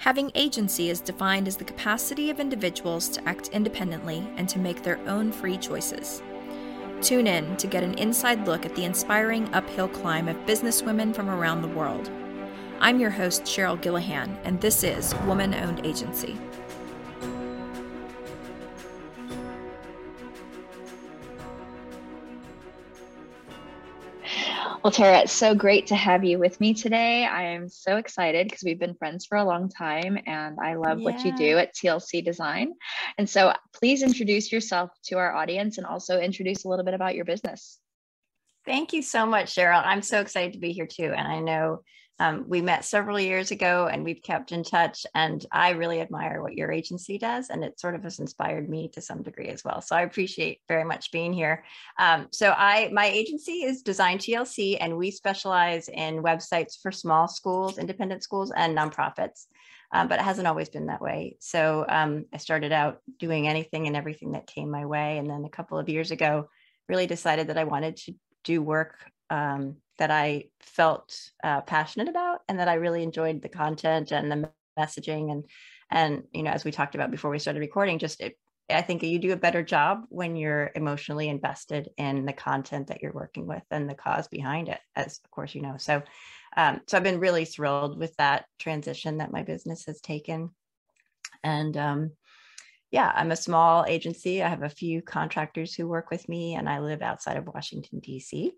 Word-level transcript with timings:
Having 0.00 0.32
agency 0.34 0.88
is 0.88 1.02
defined 1.02 1.46
as 1.46 1.58
the 1.58 1.64
capacity 1.64 2.30
of 2.30 2.40
individuals 2.40 3.06
to 3.10 3.28
act 3.28 3.48
independently 3.48 4.26
and 4.38 4.48
to 4.48 4.58
make 4.58 4.82
their 4.82 4.98
own 5.06 5.30
free 5.30 5.58
choices. 5.58 6.22
Tune 7.02 7.26
in 7.26 7.54
to 7.58 7.66
get 7.66 7.82
an 7.82 7.92
inside 7.98 8.46
look 8.46 8.64
at 8.64 8.74
the 8.74 8.86
inspiring 8.86 9.52
uphill 9.52 9.88
climb 9.88 10.26
of 10.26 10.38
businesswomen 10.46 11.14
from 11.14 11.28
around 11.28 11.60
the 11.60 11.68
world. 11.68 12.10
I'm 12.80 12.98
your 12.98 13.10
host, 13.10 13.42
Cheryl 13.42 13.78
Gillihan, 13.78 14.38
and 14.44 14.58
this 14.58 14.84
is 14.84 15.14
Woman 15.26 15.52
Owned 15.52 15.84
Agency. 15.84 16.38
Well, 24.82 24.90
Tara, 24.90 25.18
it's 25.18 25.32
so 25.32 25.54
great 25.54 25.88
to 25.88 25.94
have 25.94 26.24
you 26.24 26.38
with 26.38 26.58
me 26.58 26.72
today. 26.72 27.26
I 27.26 27.42
am 27.42 27.68
so 27.68 27.98
excited 27.98 28.46
because 28.46 28.62
we've 28.64 28.78
been 28.78 28.94
friends 28.94 29.26
for 29.26 29.36
a 29.36 29.44
long 29.44 29.68
time 29.68 30.18
and 30.26 30.58
I 30.58 30.76
love 30.76 31.00
yeah. 31.00 31.04
what 31.04 31.22
you 31.22 31.36
do 31.36 31.58
at 31.58 31.74
TLC 31.74 32.24
Design. 32.24 32.72
And 33.18 33.28
so 33.28 33.52
please 33.74 34.02
introduce 34.02 34.50
yourself 34.50 34.90
to 35.08 35.18
our 35.18 35.34
audience 35.34 35.76
and 35.76 35.86
also 35.86 36.18
introduce 36.18 36.64
a 36.64 36.68
little 36.68 36.84
bit 36.86 36.94
about 36.94 37.14
your 37.14 37.26
business. 37.26 37.78
Thank 38.64 38.94
you 38.94 39.02
so 39.02 39.26
much, 39.26 39.54
Cheryl. 39.54 39.82
I'm 39.84 40.00
so 40.00 40.22
excited 40.22 40.54
to 40.54 40.58
be 40.58 40.72
here 40.72 40.86
too. 40.86 41.12
And 41.14 41.28
I 41.28 41.40
know 41.40 41.82
um, 42.20 42.44
we 42.46 42.60
met 42.60 42.84
several 42.84 43.18
years 43.18 43.50
ago 43.50 43.88
and 43.90 44.04
we've 44.04 44.22
kept 44.22 44.52
in 44.52 44.62
touch. 44.62 45.06
And 45.14 45.44
I 45.50 45.70
really 45.70 46.02
admire 46.02 46.42
what 46.42 46.52
your 46.52 46.70
agency 46.70 47.16
does. 47.16 47.48
And 47.48 47.64
it 47.64 47.80
sort 47.80 47.94
of 47.94 48.02
has 48.02 48.18
inspired 48.18 48.68
me 48.68 48.88
to 48.88 49.00
some 49.00 49.22
degree 49.22 49.48
as 49.48 49.64
well. 49.64 49.80
So 49.80 49.96
I 49.96 50.02
appreciate 50.02 50.60
very 50.68 50.84
much 50.84 51.12
being 51.12 51.32
here. 51.32 51.64
Um, 51.98 52.28
so 52.30 52.54
I, 52.54 52.90
my 52.92 53.06
agency 53.06 53.64
is 53.64 53.80
Design 53.80 54.18
TLC, 54.18 54.76
and 54.78 54.98
we 54.98 55.10
specialize 55.10 55.88
in 55.88 56.22
websites 56.22 56.78
for 56.82 56.92
small 56.92 57.26
schools, 57.26 57.78
independent 57.78 58.22
schools, 58.22 58.52
and 58.54 58.76
nonprofits. 58.76 59.46
Um, 59.92 60.06
but 60.06 60.20
it 60.20 60.24
hasn't 60.24 60.46
always 60.46 60.68
been 60.68 60.86
that 60.86 61.00
way. 61.00 61.38
So 61.40 61.86
um, 61.88 62.26
I 62.34 62.36
started 62.36 62.70
out 62.70 63.00
doing 63.18 63.48
anything 63.48 63.86
and 63.86 63.96
everything 63.96 64.32
that 64.32 64.46
came 64.46 64.70
my 64.70 64.84
way. 64.84 65.16
And 65.16 65.28
then 65.28 65.46
a 65.46 65.50
couple 65.50 65.78
of 65.78 65.88
years 65.88 66.10
ago, 66.10 66.50
really 66.86 67.06
decided 67.06 67.46
that 67.46 67.58
I 67.58 67.64
wanted 67.64 67.96
to 67.96 68.14
do 68.44 68.60
work 68.60 68.96
um, 69.30 69.76
that 69.98 70.10
I 70.10 70.44
felt 70.60 71.16
uh, 71.42 71.60
passionate 71.62 72.08
about 72.08 72.40
and 72.48 72.58
that 72.58 72.68
I 72.68 72.74
really 72.74 73.02
enjoyed 73.02 73.42
the 73.42 73.48
content 73.48 74.12
and 74.12 74.30
the 74.30 74.50
messaging 74.78 75.30
and 75.30 75.44
and 75.90 76.22
you 76.32 76.42
know 76.42 76.50
as 76.50 76.64
we 76.64 76.70
talked 76.70 76.94
about 76.94 77.10
before 77.10 77.30
we 77.30 77.38
started 77.38 77.60
recording 77.60 77.98
just 77.98 78.20
it, 78.20 78.38
I 78.70 78.82
think 78.82 79.02
you 79.02 79.18
do 79.18 79.32
a 79.32 79.36
better 79.36 79.62
job 79.62 80.04
when 80.08 80.36
you're 80.36 80.70
emotionally 80.74 81.28
invested 81.28 81.90
in 81.96 82.24
the 82.24 82.32
content 82.32 82.86
that 82.86 83.02
you're 83.02 83.12
working 83.12 83.46
with 83.46 83.64
and 83.70 83.88
the 83.88 83.94
cause 83.94 84.28
behind 84.28 84.68
it 84.68 84.78
as 84.94 85.20
of 85.24 85.30
course 85.30 85.54
you 85.54 85.62
know 85.62 85.76
so 85.76 86.02
um, 86.56 86.80
so 86.86 86.96
I've 86.96 87.04
been 87.04 87.20
really 87.20 87.44
thrilled 87.44 87.98
with 87.98 88.16
that 88.16 88.44
transition 88.58 89.18
that 89.18 89.32
my 89.32 89.42
business 89.42 89.86
has 89.86 90.00
taken 90.00 90.50
and 91.42 91.76
um, 91.76 92.12
yeah, 92.90 93.12
I'm 93.14 93.30
a 93.30 93.36
small 93.36 93.84
agency. 93.86 94.42
I 94.42 94.48
have 94.48 94.62
a 94.62 94.68
few 94.68 95.00
contractors 95.00 95.74
who 95.74 95.86
work 95.86 96.10
with 96.10 96.28
me, 96.28 96.54
and 96.54 96.68
I 96.68 96.80
live 96.80 97.02
outside 97.02 97.36
of 97.36 97.46
Washington, 97.46 98.00
D.C. 98.00 98.52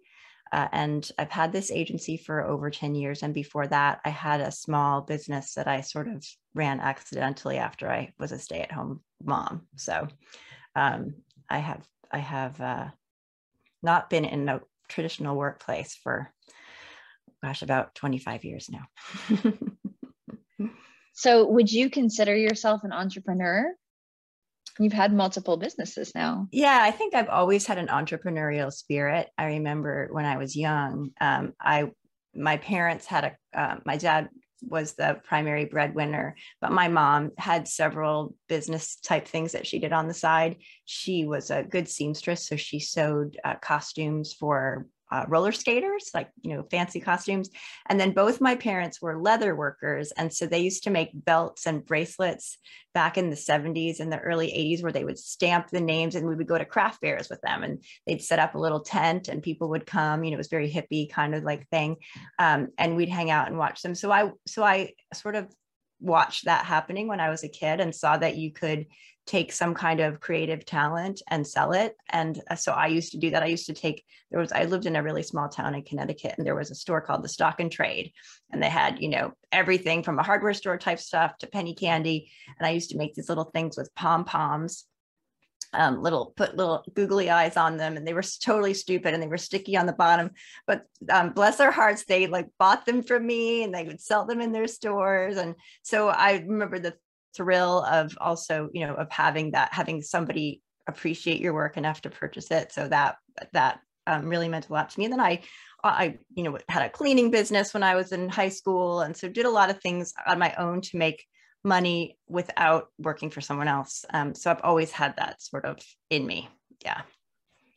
Uh, 0.53 0.69
and 0.73 1.11
I've 1.19 1.31
had 1.31 1.51
this 1.51 1.71
agency 1.71 2.19
for 2.19 2.47
over 2.47 2.71
10 2.71 2.95
years. 2.95 3.23
And 3.23 3.33
before 3.33 3.67
that, 3.69 4.01
I 4.05 4.11
had 4.11 4.43
a 4.43 4.53
small 4.53 5.01
business 5.01 5.55
that 5.55 5.67
I 5.67 5.81
sort 5.81 6.09
of 6.09 6.23
ran 6.55 6.79
accidentally 6.79 7.57
after 7.57 7.91
I 7.91 8.13
was 8.19 8.33
a 8.33 8.39
stay 8.39 8.61
at 8.61 8.71
home 8.71 9.01
mom. 9.25 9.63
So 9.77 10.09
um, 10.77 11.15
I 11.49 11.59
have, 11.59 11.87
I 12.11 12.19
have 12.19 12.61
uh, 12.61 12.89
not 13.83 14.11
been 14.11 14.27
in 14.27 14.47
a 14.49 14.61
traditional 14.89 15.37
workplace 15.37 15.95
for, 15.95 16.31
gosh, 17.43 17.63
about 17.63 17.95
25 17.95 18.45
years 18.45 18.69
now. 18.69 19.49
so 21.15 21.49
would 21.49 21.73
you 21.73 21.89
consider 21.89 22.37
yourself 22.37 22.85
an 22.85 22.93
entrepreneur? 22.93 23.75
You've 24.79 24.93
had 24.93 25.13
multiple 25.13 25.57
businesses 25.57 26.15
now. 26.15 26.49
Yeah, 26.51 26.79
I 26.83 26.91
think 26.91 27.15
I've 27.15 27.29
always 27.29 27.67
had 27.67 27.79
an 27.79 27.89
entrepreneurial 27.89 28.73
spirit. 28.73 29.29
I 29.37 29.47
remember 29.47 30.09
when 30.11 30.25
I 30.25 30.37
was 30.37 30.57
young, 30.57 31.11
um, 31.21 31.53
I 31.61 31.91
my 32.35 32.57
parents 32.57 33.07
had 33.07 33.25
a 33.25 33.61
uh, 33.61 33.77
my 33.85 33.97
dad 33.97 34.29
was 34.63 34.95
the 34.95 35.21
primary 35.25 35.65
breadwinner, 35.65 36.37
but 36.61 36.73
my 36.73 36.89
mom 36.89 37.33
had 37.37 37.67
several 37.67 38.35
business 38.49 38.97
type 38.97 39.27
things 39.27 39.53
that 39.53 39.67
she 39.67 39.79
did 39.79 39.93
on 39.93 40.07
the 40.07 40.15
side. 40.15 40.57
She 40.85 41.27
was 41.27 41.51
a 41.51 41.65
good 41.65 41.89
seamstress, 41.89 42.47
so 42.47 42.57
she 42.57 42.79
sewed 42.79 43.39
uh, 43.45 43.57
costumes 43.57 44.33
for 44.33 44.87
uh, 45.13 45.27
roller 45.29 45.53
skaters, 45.53 46.11
like, 46.15 46.31
you 46.41 46.55
know, 46.55 46.65
fancy 46.71 46.99
costumes. 46.99 47.51
And 47.87 48.01
then 48.01 48.13
both 48.13 48.41
my 48.41 48.57
parents 48.57 49.03
were 49.03 49.21
leather 49.21 49.55
workers. 49.55 50.11
And 50.13 50.33
so 50.33 50.47
they 50.47 50.61
used 50.61 50.85
to 50.85 50.91
make 50.91 51.11
belts 51.13 51.67
and 51.67 51.85
bracelets 51.85 52.57
back 52.95 53.19
in 53.19 53.29
the 53.29 53.37
70s 53.37 54.01
and 54.01 54.11
the 54.11 54.19
early 54.19 54.49
80s 54.49 54.83
where 54.83 54.93
they 54.93 55.05
would 55.05 55.19
stamp 55.19 55.69
the 55.69 55.81
names 55.83 56.15
and 56.15 56.27
we 56.27 56.35
would 56.35 56.49
go 56.49 56.57
to 56.57 56.65
craft 56.65 57.01
fairs 57.03 57.29
with 57.29 57.43
them 57.43 57.63
and 57.63 57.85
they'd 58.07 58.23
set 58.23 58.39
up 58.39 58.55
a 58.55 58.59
little 58.59 58.81
tent 58.81 59.29
and 59.29 59.43
people 59.43 59.69
would 59.69 59.85
come, 59.85 60.25
you 60.25 60.31
know, 60.31 60.37
it 60.37 60.39
was 60.39 60.49
very 60.49 60.71
hippie 60.71 61.11
kind 61.11 61.35
of 61.35 61.45
like 61.45 61.69
thing. 61.69 61.97
Um, 62.39 62.69
and 62.79 62.97
we'd 62.97 63.11
hang 63.11 63.31
out 63.31 63.49
and 63.49 63.59
watch 63.59 63.83
them. 63.83 63.95
So 63.95 64.11
I, 64.11 64.31
so 64.47 64.63
I 64.63 64.95
sort 65.13 65.37
of 65.37 65.47
watched 66.01 66.47
that 66.47 66.65
happening 66.65 67.07
when 67.07 67.21
I 67.21 67.29
was 67.29 67.45
a 67.45 67.49
kid 67.49 67.81
and 67.81 67.95
saw 67.95 68.17
that 68.17 68.37
you 68.37 68.51
could 68.51 68.87
take 69.27 69.53
some 69.53 69.75
kind 69.75 70.01
of 70.01 70.21
creative 70.21 70.65
talent 70.65 71.23
and 71.29 71.47
sell 71.47 71.73
it. 71.73 71.97
And 72.11 72.41
uh, 72.51 72.57
so 72.57 72.73
I 72.73 72.89
used 72.89 73.13
to 73.13 73.19
do 73.19 73.31
that. 73.31 73.43
I 73.43 73.47
used 73.47 73.67
to 73.67 73.75
take, 73.75 74.05
there 74.31 74.41
was, 74.41 74.51
I 74.53 74.65
lived 74.65 74.87
in 74.87 74.97
a 74.97 75.03
really 75.03 75.23
small 75.23 75.49
town 75.49 75.75
in 75.75 75.83
Connecticut 75.83 76.35
and 76.37 76.47
there 76.47 76.57
was 76.57 76.71
a 76.71 76.75
store 76.75 77.01
called 77.01 77.23
the 77.23 77.29
Stock 77.29 77.61
and 77.61 77.71
Trade. 77.71 78.13
And 78.51 78.63
they 78.63 78.69
had, 78.69 79.01
you 79.01 79.09
know, 79.09 79.33
everything 79.53 80.03
from 80.03 80.19
a 80.19 80.25
hardware 80.25 80.55
store 80.55 80.77
type 80.77 80.99
stuff 80.99 81.39
to 81.39 81.47
penny 81.47 81.75
candy. 81.75 82.31
And 82.59 82.67
I 82.67 82.71
used 82.71 82.91
to 82.91 82.99
make 82.99 83.15
these 83.15 83.29
little 83.29 83.45
things 83.45 83.77
with 83.77 83.95
pom 83.95 84.25
poms. 84.25 84.87
Um, 85.75 86.03
little 86.03 86.35
put 86.37 86.55
little 86.55 86.85
googly 86.93 87.31
eyes 87.31 87.57
on 87.57 87.79
them 87.79 87.97
and 87.97 88.07
they 88.07 88.13
were 88.13 88.23
totally 88.43 88.75
stupid 88.75 89.15
and 89.15 89.23
they 89.23 89.27
were 89.27 89.39
sticky 89.39 89.75
on 89.75 89.87
the 89.87 89.95
bottom 89.95 90.33
but 90.67 90.85
um, 91.11 91.33
bless 91.33 91.57
their 91.57 91.71
hearts 91.71 92.05
they 92.05 92.27
like 92.27 92.49
bought 92.59 92.85
them 92.85 93.03
from 93.03 93.27
me 93.27 93.63
and 93.63 93.75
they 93.75 93.85
would 93.85 93.99
sell 93.99 94.27
them 94.27 94.43
in 94.43 94.53
their 94.53 94.67
stores 94.67 95.39
and 95.39 95.55
so 95.81 96.11
i 96.11 96.45
remember 96.47 96.79
the 96.79 96.93
thrill 97.37 97.85
of 97.85 98.17
also 98.21 98.69
you 98.73 98.87
know 98.87 98.95
of 98.95 99.11
having 99.11 99.53
that 99.53 99.73
having 99.73 100.03
somebody 100.03 100.63
appreciate 100.87 101.41
your 101.41 101.55
work 101.55 101.77
enough 101.77 102.01
to 102.03 102.11
purchase 102.11 102.51
it 102.51 102.73
so 102.73 102.89
that 102.89 103.17
that 103.53 103.81
um, 104.07 104.29
really 104.29 104.49
meant 104.49 104.69
a 104.69 104.73
lot 104.73 104.91
to 104.91 104.99
me 104.99 105.05
and 105.05 105.13
then 105.13 105.21
i 105.21 105.41
i 105.85 106.19
you 106.35 106.43
know 106.43 106.59
had 106.69 106.83
a 106.83 106.91
cleaning 106.91 107.31
business 107.31 107.73
when 107.73 107.83
i 107.83 107.95
was 107.95 108.13
in 108.13 108.29
high 108.29 108.49
school 108.49 109.01
and 109.01 109.17
so 109.17 109.29
did 109.29 109.47
a 109.47 109.51
lot 109.51 109.71
of 109.71 109.81
things 109.81 110.13
on 110.27 110.39
my 110.39 110.55
own 110.57 110.81
to 110.81 110.97
make 110.97 111.25
money 111.65 112.19
without 112.29 112.89
working 112.99 113.31
for 113.31 113.41
someone 113.41 113.69
else 113.69 114.05
um, 114.13 114.35
so 114.35 114.51
i've 114.51 114.61
always 114.65 114.91
had 114.91 115.15
that 115.17 115.41
sort 115.41 115.65
of 115.65 115.79
in 116.11 116.27
me 116.27 116.49
yeah 116.85 117.03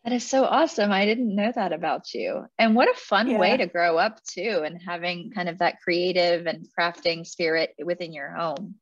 that 0.06 0.14
is 0.14 0.30
so 0.30 0.46
awesome. 0.46 0.92
I 0.92 1.06
didn't 1.06 1.36
know 1.36 1.52
that 1.56 1.74
about 1.74 2.14
you. 2.14 2.46
And 2.60 2.76
what 2.76 2.88
a 2.88 2.94
fun 2.94 3.28
yeah. 3.28 3.40
way 3.40 3.58
to 3.58 3.66
grow 3.66 3.98
up 3.98 4.24
too, 4.24 4.62
and 4.64 4.80
having 4.80 5.32
kind 5.32 5.50
of 5.50 5.58
that 5.58 5.82
creative 5.82 6.46
and 6.46 6.68
crafting 6.80 7.26
spirit 7.26 7.72
within 7.84 8.14
your 8.14 8.30
home. 8.30 8.76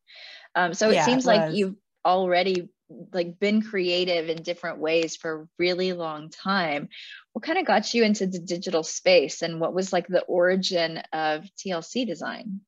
Um, 0.56 0.74
so 0.74 0.90
it 0.90 0.96
yeah, 0.96 1.06
seems 1.06 1.26
it 1.26 1.28
like 1.28 1.56
you've 1.56 1.76
already 2.06 2.70
like 3.12 3.40
been 3.40 3.62
creative 3.62 4.30
in 4.30 4.44
different 4.44 4.80
ways 4.80 5.16
for 5.16 5.42
a 5.42 5.48
really 5.58 5.94
long 5.94 6.30
time. 6.30 6.90
What 7.34 7.44
kind 7.44 7.58
of 7.58 7.66
got 7.66 7.94
you 7.94 8.04
into 8.04 8.28
the 8.28 8.40
digital 8.40 8.84
space 8.84 9.42
and 9.42 9.60
what 9.60 9.74
was 9.74 9.92
like 9.92 10.08
the 10.08 10.24
origin 10.24 11.02
of 11.12 11.46
TLC 11.58 12.06
design? 12.06 12.62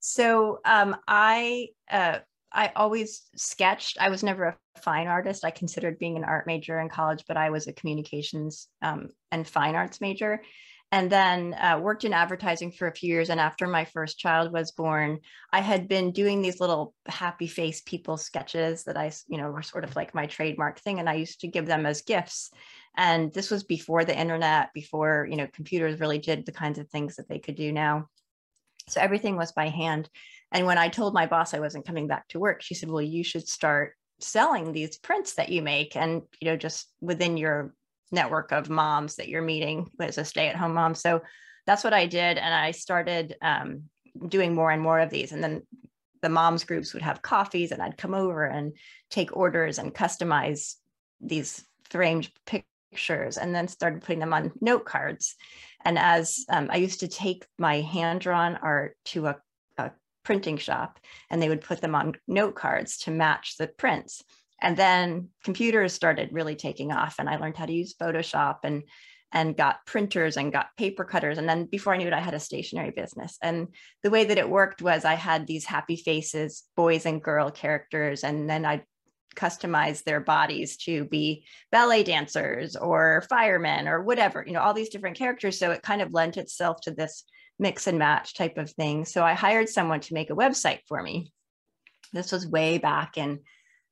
So 0.00 0.60
um, 0.64 0.96
I 1.06 1.68
uh, 1.90 2.18
I 2.52 2.72
always 2.74 3.22
sketched. 3.36 3.98
I 4.00 4.08
was 4.08 4.22
never 4.22 4.44
a 4.44 4.80
fine 4.80 5.06
artist. 5.06 5.44
I 5.44 5.50
considered 5.50 5.98
being 5.98 6.16
an 6.16 6.24
art 6.24 6.46
major 6.46 6.80
in 6.80 6.88
college, 6.88 7.24
but 7.28 7.36
I 7.36 7.50
was 7.50 7.66
a 7.66 7.72
communications 7.72 8.68
um, 8.80 9.08
and 9.30 9.46
fine 9.46 9.74
arts 9.74 10.00
major 10.00 10.42
and 10.90 11.10
then 11.10 11.54
uh, 11.54 11.78
worked 11.82 12.04
in 12.04 12.14
advertising 12.14 12.72
for 12.72 12.88
a 12.88 12.94
few 12.94 13.12
years. 13.12 13.28
And 13.28 13.38
after 13.38 13.66
my 13.66 13.84
first 13.84 14.18
child 14.18 14.52
was 14.52 14.72
born, 14.72 15.20
I 15.52 15.60
had 15.60 15.86
been 15.86 16.12
doing 16.12 16.40
these 16.40 16.60
little 16.60 16.94
happy 17.06 17.46
face 17.46 17.82
people 17.82 18.16
sketches 18.16 18.84
that 18.84 18.96
I, 18.96 19.12
you 19.26 19.36
know, 19.36 19.50
were 19.50 19.62
sort 19.62 19.84
of 19.84 19.94
like 19.96 20.14
my 20.14 20.26
trademark 20.26 20.78
thing. 20.80 20.98
And 20.98 21.08
I 21.08 21.14
used 21.14 21.40
to 21.40 21.48
give 21.48 21.66
them 21.66 21.84
as 21.84 22.02
gifts. 22.02 22.50
And 22.96 23.32
this 23.32 23.50
was 23.50 23.64
before 23.64 24.04
the 24.04 24.18
internet, 24.18 24.72
before, 24.72 25.28
you 25.30 25.36
know, 25.36 25.46
computers 25.52 26.00
really 26.00 26.18
did 26.18 26.46
the 26.46 26.52
kinds 26.52 26.78
of 26.78 26.88
things 26.88 27.16
that 27.16 27.28
they 27.28 27.38
could 27.38 27.56
do 27.56 27.70
now. 27.70 28.08
So 28.88 29.00
everything 29.00 29.36
was 29.36 29.52
by 29.52 29.68
hand. 29.68 30.08
And 30.52 30.64
when 30.64 30.78
I 30.78 30.88
told 30.88 31.12
my 31.12 31.26
boss 31.26 31.52
I 31.52 31.60
wasn't 31.60 31.86
coming 31.86 32.06
back 32.06 32.26
to 32.28 32.40
work, 32.40 32.62
she 32.62 32.74
said, 32.74 32.90
well, 32.90 33.02
you 33.02 33.22
should 33.22 33.46
start 33.46 33.92
selling 34.20 34.72
these 34.72 34.98
prints 34.98 35.34
that 35.34 35.48
you 35.48 35.62
make 35.62 35.96
and 35.96 36.22
you 36.40 36.48
know 36.48 36.56
just 36.56 36.88
within 37.00 37.36
your 37.36 37.72
network 38.10 38.52
of 38.52 38.70
moms 38.70 39.16
that 39.16 39.28
you're 39.28 39.42
meeting 39.42 39.90
as 40.00 40.18
a 40.18 40.24
stay-at-home 40.24 40.74
mom. 40.74 40.94
So 40.94 41.22
that's 41.66 41.84
what 41.84 41.94
I 41.94 42.06
did, 42.06 42.38
and 42.38 42.54
I 42.54 42.70
started 42.70 43.36
um, 43.42 43.84
doing 44.28 44.54
more 44.54 44.70
and 44.70 44.82
more 44.82 45.00
of 45.00 45.10
these. 45.10 45.32
And 45.32 45.42
then 45.42 45.62
the 46.22 46.28
moms 46.28 46.64
groups 46.64 46.92
would 46.94 47.02
have 47.02 47.22
coffees, 47.22 47.72
and 47.72 47.82
I'd 47.82 47.98
come 47.98 48.14
over 48.14 48.44
and 48.44 48.72
take 49.10 49.36
orders 49.36 49.78
and 49.78 49.94
customize 49.94 50.76
these 51.20 51.64
framed 51.90 52.30
pictures, 52.46 53.36
and 53.36 53.54
then 53.54 53.68
started 53.68 54.02
putting 54.02 54.20
them 54.20 54.32
on 54.32 54.52
note 54.60 54.84
cards. 54.84 55.36
And 55.84 55.98
as 55.98 56.44
um, 56.48 56.68
I 56.72 56.76
used 56.76 57.00
to 57.00 57.08
take 57.08 57.46
my 57.58 57.80
hand 57.80 58.20
drawn 58.20 58.56
art 58.56 58.96
to 59.06 59.26
a 59.26 59.36
printing 60.24 60.58
shop 60.58 61.00
and 61.30 61.40
they 61.40 61.48
would 61.48 61.62
put 61.62 61.80
them 61.80 61.94
on 61.94 62.14
note 62.26 62.54
cards 62.54 62.98
to 62.98 63.10
match 63.10 63.56
the 63.56 63.66
prints. 63.66 64.22
And 64.60 64.76
then 64.76 65.28
computers 65.44 65.92
started 65.92 66.32
really 66.32 66.56
taking 66.56 66.92
off 66.92 67.16
and 67.18 67.28
I 67.28 67.36
learned 67.36 67.56
how 67.56 67.66
to 67.66 67.72
use 67.72 67.94
Photoshop 67.94 68.58
and 68.64 68.82
and 69.32 69.56
got 69.56 69.84
printers 69.84 70.36
and 70.36 70.52
got 70.52 70.74
paper 70.76 71.04
cutters. 71.04 71.38
And 71.38 71.48
then 71.48 71.66
before 71.66 71.92
I 71.92 71.98
knew 71.98 72.06
it, 72.06 72.14
I 72.14 72.20
had 72.20 72.34
a 72.34 72.40
stationery 72.40 72.92
business. 72.92 73.36
And 73.42 73.68
the 74.02 74.10
way 74.10 74.24
that 74.24 74.38
it 74.38 74.48
worked 74.48 74.80
was 74.80 75.04
I 75.04 75.14
had 75.14 75.46
these 75.46 75.66
happy 75.66 75.96
faces, 75.96 76.64
boys 76.76 77.04
and 77.04 77.22
girl 77.22 77.50
characters, 77.50 78.24
and 78.24 78.48
then 78.48 78.64
I'd 78.64 78.84
customize 79.36 80.02
their 80.02 80.20
bodies 80.20 80.76
to 80.78 81.04
be 81.04 81.44
ballet 81.70 82.02
dancers 82.02 82.74
or 82.74 83.24
firemen 83.28 83.86
or 83.86 84.02
whatever, 84.02 84.42
you 84.46 84.52
know, 84.52 84.60
all 84.60 84.74
these 84.74 84.88
different 84.88 85.16
characters. 85.16 85.58
So 85.58 85.70
it 85.70 85.82
kind 85.82 86.02
of 86.02 86.12
lent 86.12 86.36
itself 86.36 86.80
to 86.82 86.90
this 86.90 87.24
mix 87.58 87.86
and 87.86 87.98
match 87.98 88.34
type 88.34 88.58
of 88.58 88.70
thing. 88.70 89.04
So 89.04 89.22
I 89.22 89.34
hired 89.34 89.68
someone 89.68 90.00
to 90.00 90.14
make 90.14 90.30
a 90.30 90.36
website 90.36 90.80
for 90.88 91.02
me. 91.02 91.32
This 92.12 92.32
was 92.32 92.46
way 92.46 92.78
back 92.78 93.18
in 93.18 93.40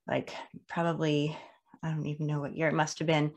like 0.09 0.33
probably, 0.69 1.37
I 1.83 1.91
don't 1.91 2.07
even 2.07 2.27
know 2.27 2.41
what 2.41 2.57
year 2.57 2.69
it 2.69 2.75
must 2.75 3.01
have 3.01 3.07
been, 3.07 3.33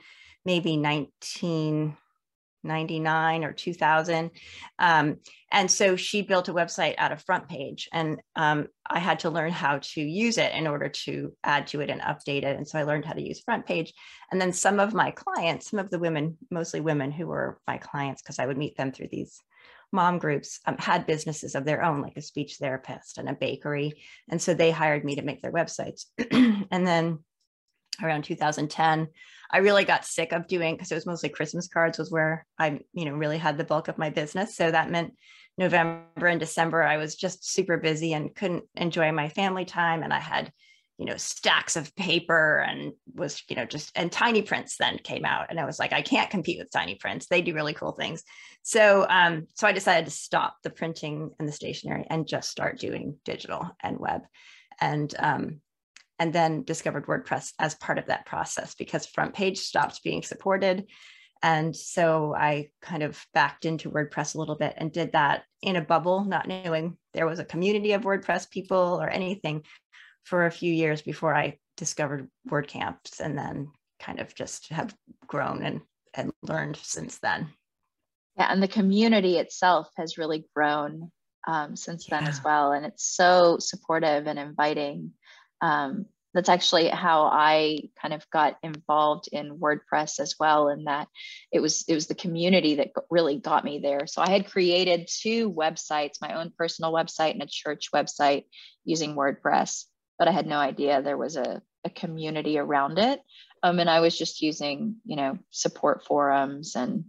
maybe 0.46 0.78
1999 0.78 3.44
or 3.44 3.52
2000. 3.54 4.32
Um, 4.78 5.18
and 5.52 5.72
so 5.72 5.96
she 5.96 6.22
built 6.22 6.50
a 6.50 6.54
website 6.54 6.96
out 6.98 7.12
of 7.12 7.26
FrontPage 7.26 7.88
and 7.92 8.22
um, 8.36 8.68
I 8.90 9.00
had 9.00 9.20
to 9.20 9.30
learn 9.30 9.52
how 9.52 9.80
to 9.80 10.02
use 10.02 10.38
it 10.38 10.54
in 10.54 10.68
order 10.68 10.90
to 10.90 11.36
add 11.44 11.68
to 11.68 11.82
it 11.82 11.90
and 11.90 12.02
update 12.02 12.44
it. 12.44 12.56
And 12.56 12.68
so 12.68 12.80
I 12.80 12.84
learned 12.84 13.06
how 13.06 13.14
to 13.14 13.22
use 13.22 13.42
FrontPage. 13.42 13.92
And 14.32 14.40
then 14.40 14.54
some 14.54 14.80
of 14.80 14.94
my 14.94 15.12
clients, 15.12 15.70
some 15.70 15.80
of 15.80 15.90
the 15.90 16.00
women, 16.00 16.38
mostly 16.52 16.82
women 16.82 17.12
who 17.12 17.28
were 17.28 17.60
my 17.68 17.78
clients, 17.78 18.22
because 18.22 18.40
I 18.40 18.46
would 18.46 18.58
meet 18.58 18.78
them 18.78 18.92
through 18.92 19.10
these 19.12 19.42
mom 19.92 20.20
groups 20.20 20.60
um, 20.66 20.78
had 20.78 21.08
businesses 21.08 21.56
of 21.56 21.66
their 21.66 21.84
own, 21.84 22.02
like 22.02 22.18
a 22.18 22.22
speech 22.22 22.58
therapist 22.60 23.18
and 23.18 23.30
a 23.30 23.34
bakery. 23.34 24.02
And 24.30 24.42
so 24.42 24.54
they 24.54 24.72
hired 24.72 25.04
me 25.04 25.16
to 25.16 25.22
make 25.22 25.42
their 25.42 25.52
websites. 25.52 26.06
and 26.32 26.88
then 26.88 27.20
around 28.02 28.24
2010, 28.24 29.08
I 29.52 29.58
really 29.58 29.84
got 29.84 30.06
sick 30.06 30.32
of 30.32 30.48
doing 30.48 30.76
because 30.76 30.92
it 30.92 30.96
was 30.96 31.06
mostly 31.06 31.30
Christmas 31.30 31.68
cards 31.68 31.98
was 31.98 32.12
where 32.12 32.46
I, 32.58 32.82
you 32.94 33.06
know, 33.06 33.14
really 33.14 33.38
had 33.38 33.58
the 33.58 33.64
bulk 33.64 33.88
of 33.88 33.98
my 33.98 34.10
business. 34.10 34.56
So 34.56 34.70
that 34.70 34.92
meant 34.92 35.14
November 35.58 36.28
and 36.28 36.40
December, 36.40 36.84
I 36.84 36.98
was 36.98 37.16
just 37.16 37.52
super 37.52 37.78
busy 37.78 38.14
and 38.14 38.34
couldn't 38.34 38.64
enjoy 38.76 39.12
my 39.12 39.30
family 39.30 39.66
time. 39.66 40.04
And 40.04 40.14
I 40.14 40.20
had 40.20 40.52
you 41.00 41.06
know 41.06 41.16
stacks 41.16 41.78
of 41.78 41.96
paper 41.96 42.60
and 42.60 42.92
was 43.16 43.42
you 43.48 43.56
know 43.56 43.66
just 43.66 43.90
and 43.96 44.12
tiny 44.12 44.42
prints 44.42 44.76
then 44.78 45.00
came 45.00 45.24
out 45.24 45.48
and 45.50 45.58
i 45.58 45.66
was 45.66 45.80
like 45.80 45.94
i 45.94 46.02
can't 46.02 46.30
compete 46.30 46.60
with 46.60 46.70
tiny 46.72 46.96
prints 46.96 47.28
they 47.28 47.42
do 47.42 47.56
really 47.56 47.74
cool 47.74 47.94
things. 47.94 48.24
So 48.62 49.08
um 49.10 49.48
so 49.56 49.66
i 49.66 49.72
decided 49.72 50.06
to 50.06 50.12
stop 50.12 50.58
the 50.62 50.70
printing 50.70 51.32
and 51.40 51.48
the 51.48 51.54
stationery 51.54 52.06
and 52.10 52.28
just 52.28 52.52
start 52.52 52.80
doing 52.80 53.16
digital 53.24 53.66
and 53.82 53.98
web 53.98 54.22
and 54.82 55.14
um 55.18 55.62
and 56.20 56.34
then 56.34 56.64
discovered 56.64 57.08
wordpress 57.08 57.54
as 57.60 57.76
part 57.76 57.98
of 57.98 58.08
that 58.08 58.26
process 58.26 58.76
because 58.76 59.08
FrontPage 59.08 59.56
stopped 59.56 60.04
being 60.04 60.22
supported. 60.22 60.86
And 61.42 61.74
so 61.74 62.36
i 62.38 62.68
kind 62.82 63.04
of 63.04 63.26
backed 63.34 63.64
into 63.64 63.90
wordpress 63.90 64.36
a 64.36 64.38
little 64.38 64.58
bit 64.58 64.74
and 64.76 64.92
did 64.92 65.14
that 65.14 65.44
in 65.62 65.78
a 65.78 65.82
bubble 65.82 66.26
not 66.26 66.50
knowing 66.50 66.98
there 67.14 67.26
was 67.26 67.40
a 67.40 67.46
community 67.46 67.94
of 67.94 68.02
wordpress 68.02 68.50
people 68.52 69.00
or 69.02 69.10
anything 69.10 69.64
for 70.30 70.46
a 70.46 70.52
few 70.52 70.72
years 70.72 71.02
before 71.02 71.36
I 71.36 71.58
discovered 71.76 72.30
WordCamps 72.48 73.20
and 73.20 73.36
then 73.36 73.72
kind 74.00 74.20
of 74.20 74.36
just 74.36 74.70
have 74.70 74.96
grown 75.26 75.64
and, 75.64 75.82
and 76.14 76.32
learned 76.44 76.78
since 76.78 77.18
then. 77.18 77.50
Yeah, 78.38 78.52
and 78.52 78.62
the 78.62 78.68
community 78.68 79.38
itself 79.38 79.90
has 79.98 80.20
really 80.20 80.46
grown 80.56 81.12
um, 81.48 81.76
since 81.76 82.06
then 82.06 82.24
yeah. 82.24 82.30
as 82.30 82.44
well. 82.44 82.74
And 82.74 82.86
it's 82.86 83.16
so 83.16 83.58
supportive 83.60 84.28
and 84.28 84.38
inviting. 84.38 85.14
Um, 85.62 86.06
that's 86.36 86.48
actually 86.48 86.90
how 86.90 87.24
I 87.24 87.90
kind 88.00 88.14
of 88.14 88.24
got 88.30 88.58
involved 88.62 89.30
in 89.32 89.58
WordPress 89.58 90.20
as 90.20 90.36
well. 90.40 90.68
And 90.68 90.86
that 90.86 91.08
it 91.52 91.60
was 91.60 91.84
it 91.88 91.96
was 91.96 92.06
the 92.06 92.14
community 92.14 92.76
that 92.76 92.92
really 93.10 93.40
got 93.40 93.66
me 93.66 93.80
there. 93.80 94.06
So 94.06 94.22
I 94.22 94.30
had 94.30 94.50
created 94.50 95.10
two 95.10 95.52
websites, 95.52 96.22
my 96.22 96.40
own 96.40 96.54
personal 96.56 96.94
website 96.94 97.32
and 97.32 97.42
a 97.42 97.48
church 97.50 97.90
website 97.94 98.44
using 98.86 99.16
WordPress 99.16 99.86
but 100.20 100.28
I 100.28 100.32
had 100.32 100.46
no 100.46 100.58
idea 100.58 101.02
there 101.02 101.18
was 101.18 101.38
a, 101.38 101.62
a 101.86 101.90
community 101.90 102.60
around 102.60 103.00
it. 103.00 103.22
Um, 103.64 103.80
and 103.80 103.90
I 103.90 104.02
was 104.02 104.18
just 104.18 104.42
using, 104.42 104.98
you 105.06 105.16
know, 105.16 105.40
support 105.50 106.06
forums 106.06 106.76
and 106.76 107.06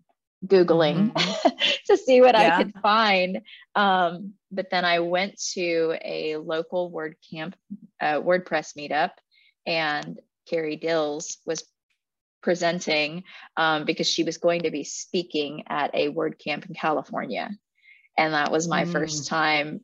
Googling 0.47 1.13
mm-hmm. 1.13 1.49
to 1.87 1.97
see 1.97 2.21
what 2.21 2.35
yeah. 2.35 2.57
I 2.57 2.63
could 2.63 2.75
find. 2.81 3.41
Um, 3.75 4.35
but 4.51 4.71
then 4.71 4.85
I 4.85 5.01
went 5.01 5.41
to 5.53 5.97
a 6.03 6.37
local 6.37 6.91
WordCamp, 6.91 7.55
uh, 8.01 8.21
WordPress 8.21 8.77
meetup, 8.77 9.11
and 9.67 10.19
Carrie 10.49 10.77
Dills 10.77 11.39
was 11.45 11.65
presenting 12.43 13.25
um, 13.57 13.85
because 13.85 14.09
she 14.09 14.23
was 14.23 14.39
going 14.39 14.63
to 14.63 14.71
be 14.71 14.85
speaking 14.85 15.65
at 15.69 15.91
a 15.95 16.09
WordCamp 16.09 16.69
in 16.69 16.75
California. 16.75 17.51
And 18.17 18.35
that 18.35 18.51
was 18.51 18.67
my 18.67 18.85
mm. 18.85 18.93
first 18.93 19.29
time 19.29 19.81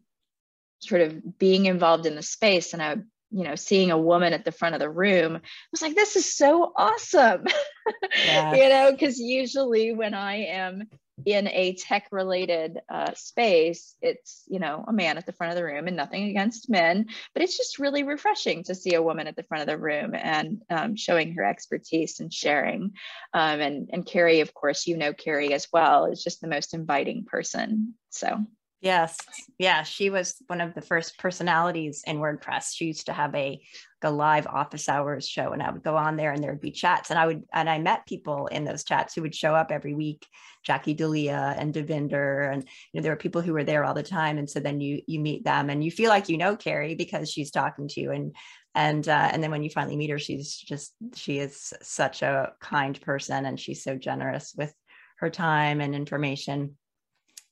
sort 0.79 1.03
of 1.03 1.39
being 1.39 1.67
involved 1.67 2.07
in 2.07 2.17
the 2.17 2.23
space. 2.23 2.73
And 2.73 2.83
I 2.83 2.97
you 3.37 3.45
know, 3.45 3.55
seeing 3.55 3.91
a 3.91 3.99
woman 3.99 4.33
at 4.33 4.47
the 4.47 4.53
front 4.53 4.75
of 4.75 4.81
the 4.81 4.89
room, 4.89 5.37
I 5.37 5.41
was 5.71 5.83
like, 5.83 5.95
this 5.95 6.17
is 6.17 6.35
so 6.35 6.73
awesome. 6.75 7.45
you 8.55 8.69
know, 8.71 8.91
because 8.91 9.19
usually 9.19 9.93
when 9.93 10.15
I 10.15 10.47
am 10.47 10.85
in 11.27 11.47
a 11.49 11.75
tech 11.75 12.09
related 12.13 12.79
uh, 12.89 13.13
space, 13.15 13.95
it's, 14.01 14.45
you 14.47 14.59
know, 14.59 14.85
a 14.89 14.93
man 14.93 15.19
at 15.19 15.27
the 15.27 15.33
front 15.33 15.51
of 15.51 15.57
the 15.57 15.65
room 15.65 15.87
and 15.87 15.97
nothing 15.97 16.31
against 16.31 16.71
men, 16.71 17.05
but 17.35 17.43
it's 17.43 17.59
just 17.59 17.79
really 17.79 18.05
refreshing 18.05 18.65
to 18.65 18.75
see 18.75 18.95
a 18.95 19.03
woman 19.03 19.27
at 19.27 19.37
the 19.37 19.43
front 19.43 19.61
of 19.61 19.69
the 19.69 19.77
room 19.77 20.15
and 20.15 20.63
um, 20.71 20.97
showing 20.97 21.35
her 21.35 21.45
expertise 21.45 22.21
and 22.21 22.33
sharing. 22.33 22.93
Um, 23.35 23.61
and, 23.61 23.91
and 23.93 24.07
Carrie, 24.07 24.41
of 24.41 24.55
course, 24.55 24.87
you 24.87 24.97
know, 24.97 25.13
Carrie 25.13 25.53
as 25.53 25.69
well, 25.71 26.07
is 26.07 26.25
just 26.25 26.41
the 26.41 26.49
most 26.49 26.73
inviting 26.73 27.27
person. 27.27 27.95
So 28.09 28.47
Yes. 28.87 29.17
Yeah. 29.59 29.83
She 29.83 30.11
was 30.11 30.37
one 30.47 30.61
of 30.61 30.73
the 30.73 30.81
first 30.81 31.19
personalities 31.19 32.05
in 32.07 32.19
WordPress. 32.19 32.69
She 32.73 32.85
used 32.85 33.07
to 33.07 33.13
have 33.13 33.35
a, 33.35 33.61
a 34.01 34.11
live 34.13 34.47
office 34.47 34.89
hours 34.89 35.27
show 35.27 35.51
and 35.51 35.61
I 35.61 35.73
would 35.73 35.83
go 35.83 35.97
on 35.97 36.15
there 36.15 36.31
and 36.31 36.41
there 36.41 36.53
would 36.53 36.61
be 36.61 36.71
chats. 36.71 37.11
And 37.11 37.19
I 37.19 37.27
would, 37.27 37.43
and 37.53 37.69
I 37.69 37.81
met 37.81 38.07
people 38.07 38.47
in 38.47 38.63
those 38.63 38.85
chats 38.85 39.13
who 39.13 39.23
would 39.23 39.35
show 39.35 39.57
up 39.57 39.73
every 39.73 39.93
week, 39.93 40.25
Jackie 40.65 40.95
D'Elia 40.95 41.57
and 41.59 41.75
Devinder. 41.75 42.53
And, 42.53 42.63
you 42.63 43.01
know, 43.01 43.03
there 43.03 43.11
were 43.11 43.17
people 43.17 43.43
who 43.43 43.55
were 43.55 43.65
there 43.65 43.85
all 43.85 43.93
the 43.93 44.05
time. 44.05 44.39
And 44.39 44.49
so 44.49 44.61
then 44.61 44.81
you, 44.81 45.03
you 45.09 45.19
meet 45.19 45.43
them 45.43 45.69
and 45.69 45.83
you 45.83 45.91
feel 45.91 46.09
like, 46.11 46.29
you 46.29 46.39
know, 46.39 46.55
Carrie 46.55 46.95
because 46.95 47.29
she's 47.29 47.51
talking 47.51 47.89
to 47.89 48.01
you. 48.01 48.13
And, 48.13 48.37
and, 48.77 49.09
uh, 49.09 49.31
and 49.33 49.43
then 49.43 49.51
when 49.51 49.65
you 49.65 49.71
finally 49.71 49.97
meet 49.97 50.11
her, 50.11 50.21
she's 50.21 50.55
just, 50.55 50.93
she 51.17 51.41
is 51.41 51.73
such 51.83 52.23
a 52.23 52.53
kind 52.61 53.01
person 53.01 53.47
and 53.47 53.59
she's 53.59 53.83
so 53.83 53.97
generous 53.97 54.55
with 54.57 54.73
her 55.19 55.31
time 55.31 55.81
and 55.81 55.93
information 55.93 56.77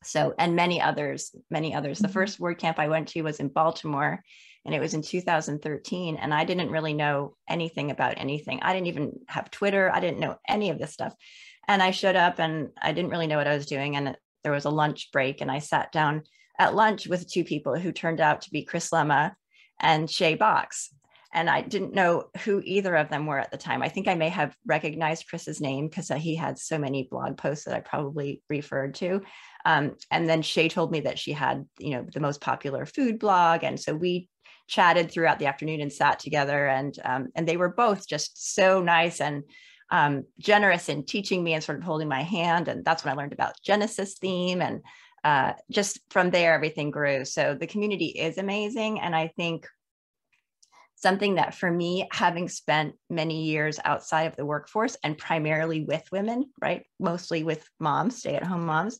so, 0.06 0.34
and 0.38 0.56
many 0.56 0.80
others, 0.80 1.34
many 1.50 1.74
others. 1.74 1.98
The 1.98 2.08
mm-hmm. 2.08 2.12
first 2.12 2.40
WordCamp 2.40 2.78
I 2.78 2.88
went 2.88 3.08
to 3.08 3.22
was 3.22 3.40
in 3.40 3.48
Baltimore 3.48 4.22
and 4.64 4.74
it 4.74 4.80
was 4.80 4.94
in 4.94 5.02
2013. 5.02 6.16
And 6.16 6.32
I 6.32 6.44
didn't 6.44 6.70
really 6.70 6.94
know 6.94 7.36
anything 7.48 7.90
about 7.90 8.14
anything. 8.16 8.60
I 8.62 8.72
didn't 8.72 8.86
even 8.88 9.20
have 9.28 9.50
Twitter. 9.50 9.90
I 9.92 10.00
didn't 10.00 10.20
know 10.20 10.36
any 10.48 10.70
of 10.70 10.78
this 10.78 10.92
stuff. 10.92 11.14
And 11.68 11.82
I 11.82 11.90
showed 11.90 12.16
up 12.16 12.38
and 12.38 12.70
I 12.80 12.92
didn't 12.92 13.10
really 13.10 13.26
know 13.26 13.36
what 13.36 13.46
I 13.46 13.54
was 13.54 13.66
doing. 13.66 13.96
And 13.96 14.16
there 14.42 14.52
was 14.52 14.64
a 14.64 14.70
lunch 14.70 15.10
break 15.12 15.40
and 15.40 15.50
I 15.50 15.58
sat 15.58 15.92
down 15.92 16.22
at 16.58 16.74
lunch 16.74 17.06
with 17.06 17.30
two 17.30 17.44
people 17.44 17.78
who 17.78 17.92
turned 17.92 18.20
out 18.20 18.42
to 18.42 18.50
be 18.50 18.64
Chris 18.64 18.90
Lema 18.90 19.32
and 19.80 20.10
Shay 20.10 20.36
Bocks. 20.36 20.94
And 21.34 21.50
I 21.50 21.62
didn't 21.62 21.94
know 21.94 22.26
who 22.44 22.62
either 22.64 22.94
of 22.94 23.10
them 23.10 23.26
were 23.26 23.38
at 23.38 23.50
the 23.50 23.58
time. 23.58 23.82
I 23.82 23.88
think 23.88 24.08
I 24.08 24.14
may 24.14 24.28
have 24.28 24.56
recognized 24.64 25.28
Chris's 25.28 25.60
name 25.60 25.88
because 25.88 26.08
he 26.08 26.36
had 26.36 26.58
so 26.58 26.78
many 26.78 27.08
blog 27.10 27.36
posts 27.36 27.64
that 27.64 27.74
I 27.74 27.80
probably 27.80 28.42
referred 28.48 28.94
to. 28.96 29.20
Um, 29.64 29.96
and 30.10 30.28
then 30.28 30.42
Shay 30.42 30.68
told 30.68 30.92
me 30.92 31.00
that 31.00 31.18
she 31.18 31.32
had, 31.32 31.66
you 31.78 31.90
know, 31.90 32.06
the 32.12 32.20
most 32.20 32.40
popular 32.40 32.86
food 32.86 33.18
blog. 33.18 33.64
And 33.64 33.78
so 33.78 33.94
we 33.94 34.28
chatted 34.68 35.10
throughout 35.10 35.38
the 35.38 35.46
afternoon 35.46 35.80
and 35.80 35.92
sat 35.92 36.18
together 36.20 36.66
and 36.66 36.96
um, 37.04 37.28
and 37.34 37.46
they 37.46 37.58
were 37.58 37.68
both 37.68 38.08
just 38.08 38.54
so 38.54 38.80
nice 38.80 39.20
and 39.20 39.42
um, 39.90 40.24
generous 40.38 40.88
in 40.88 41.04
teaching 41.04 41.44
me 41.44 41.52
and 41.52 41.62
sort 41.62 41.78
of 41.78 41.84
holding 41.84 42.08
my 42.08 42.22
hand. 42.22 42.68
And 42.68 42.84
that's 42.84 43.04
when 43.04 43.12
I 43.12 43.16
learned 43.16 43.32
about 43.32 43.60
Genesis 43.62 44.14
theme. 44.14 44.62
And 44.62 44.82
uh, 45.22 45.52
just 45.70 46.00
from 46.10 46.30
there, 46.30 46.54
everything 46.54 46.90
grew. 46.90 47.24
So 47.24 47.56
the 47.58 47.66
community 47.66 48.06
is 48.06 48.38
amazing. 48.38 49.00
And 49.00 49.14
I 49.14 49.32
think 49.36 49.66
something 51.04 51.34
that 51.34 51.54
for 51.54 51.70
me, 51.70 52.08
having 52.10 52.48
spent 52.48 52.94
many 53.10 53.44
years 53.44 53.78
outside 53.84 54.22
of 54.22 54.36
the 54.36 54.46
workforce 54.46 54.96
and 55.04 55.18
primarily 55.18 55.84
with 55.84 56.02
women, 56.10 56.46
right? 56.62 56.86
Mostly 56.98 57.44
with 57.44 57.68
moms, 57.78 58.16
stay 58.16 58.36
at 58.36 58.42
home 58.42 58.64
moms, 58.64 58.98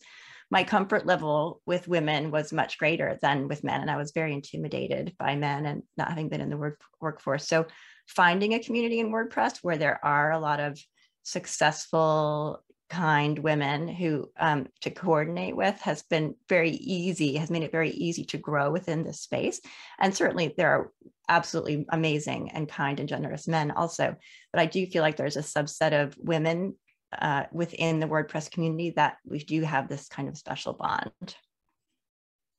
my 0.51 0.65
comfort 0.65 1.07
level 1.07 1.63
with 1.65 1.89
women 1.89 2.31
was 2.31 2.53
much 2.53 2.77
greater 2.77 3.19
than 3.23 3.49
with 3.49 3.65
men. 3.65 3.81
And 3.81 3.91
I 3.91 3.97
was 3.97 4.13
very 4.13 4.35
intimidated 4.35 5.15
by 5.19 5.35
men 5.35 5.65
and 5.65 5.83
not 5.97 6.11
having 6.11 6.29
been 6.29 6.43
in 6.43 6.51
the 6.51 6.59
work, 6.59 6.79
workforce. 7.01 7.49
So 7.49 7.65
finding 8.07 8.53
a 8.53 8.63
community 8.63 9.01
in 9.01 9.11
WordPress 9.11 9.61
where 9.63 9.79
there 9.79 9.99
are 10.05 10.31
a 10.31 10.39
lot 10.39 10.61
of 10.61 10.79
successful 11.23 12.63
kind 12.91 13.39
women 13.39 13.89
who 13.89 14.31
um, 14.39 14.67
to 14.81 14.91
coordinate 14.91 15.57
with 15.57 15.79
has 15.81 16.03
been 16.03 16.35
very 16.49 16.71
easy 16.71 17.37
has 17.37 17.51
made 17.51 17.63
it 17.63 17.73
very 17.73 17.91
easy 17.91 18.25
to 18.25 18.39
grow 18.39 18.71
within 18.71 19.03
this 19.03 19.21
space 19.21 19.61
and 19.99 20.15
certainly 20.15 20.55
there 20.57 20.71
are 20.71 20.93
absolutely 21.29 21.87
amazing 21.89 22.51
and 22.51 22.69
kind 22.69 23.01
and 23.01 23.09
generous 23.09 23.49
men 23.49 23.71
also 23.71 24.15
but 24.53 24.61
i 24.61 24.67
do 24.67 24.87
feel 24.87 25.03
like 25.03 25.17
there's 25.17 25.37
a 25.37 25.41
subset 25.41 25.93
of 25.93 26.17
women 26.19 26.75
uh, 27.21 27.45
within 27.53 28.01
the 28.01 28.09
wordpress 28.09 28.51
community 28.51 28.91
that 28.91 29.17
we 29.25 29.39
do 29.39 29.63
have 29.63 29.89
this 29.89 30.09
kind 30.09 30.29
of 30.29 30.37
special 30.37 30.75
bond 30.75 31.37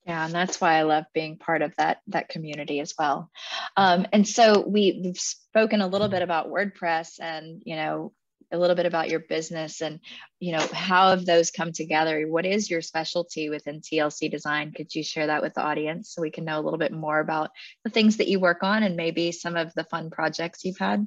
yeah, 0.06 0.26
and 0.26 0.34
that's 0.34 0.62
why 0.62 0.76
I 0.76 0.84
love 0.84 1.06
being 1.16 1.38
part 1.38 1.64
of 1.64 1.76
that 1.78 1.98
that 2.08 2.30
community 2.30 2.80
as 2.80 2.94
well. 2.98 3.32
Um, 3.76 4.06
and 4.14 4.28
so 4.28 4.62
we, 4.62 5.02
we've 5.04 5.18
spoken 5.18 5.82
a 5.82 5.88
little 5.88 6.10
bit 6.10 6.22
about 6.22 6.52
WordPress 6.52 7.20
and 7.20 7.64
you 7.66 7.76
know 7.76 8.14
a 8.56 8.60
little 8.60 8.76
bit 8.76 8.86
about 8.86 9.10
your 9.10 9.20
business 9.20 9.82
and 9.82 10.00
you 10.40 10.52
know 10.52 10.66
how 10.74 11.10
have 11.12 11.26
those 11.26 11.52
come 11.52 11.72
together 11.72 12.26
what 12.28 12.46
is 12.46 12.70
your 12.70 12.82
specialty 12.82 13.50
within 13.50 13.82
tlc 13.82 14.32
design 14.32 14.72
could 14.72 14.94
you 14.96 15.04
share 15.04 15.28
that 15.28 15.42
with 15.42 15.54
the 15.54 15.62
audience 15.62 16.14
so 16.14 16.22
we 16.22 16.32
can 16.32 16.46
know 16.46 16.60
a 16.60 16.64
little 16.64 16.80
bit 16.80 16.92
more 16.92 17.20
about 17.20 17.52
the 17.84 17.90
things 17.90 18.18
that 18.18 18.28
you 18.28 18.40
work 18.40 18.64
on 18.64 18.84
and 18.84 18.96
maybe 18.96 19.32
some 19.32 19.56
of 19.56 19.74
the 19.76 19.84
fun 19.84 20.10
projects 20.10 20.64
you've 20.64 20.78
had 20.78 21.06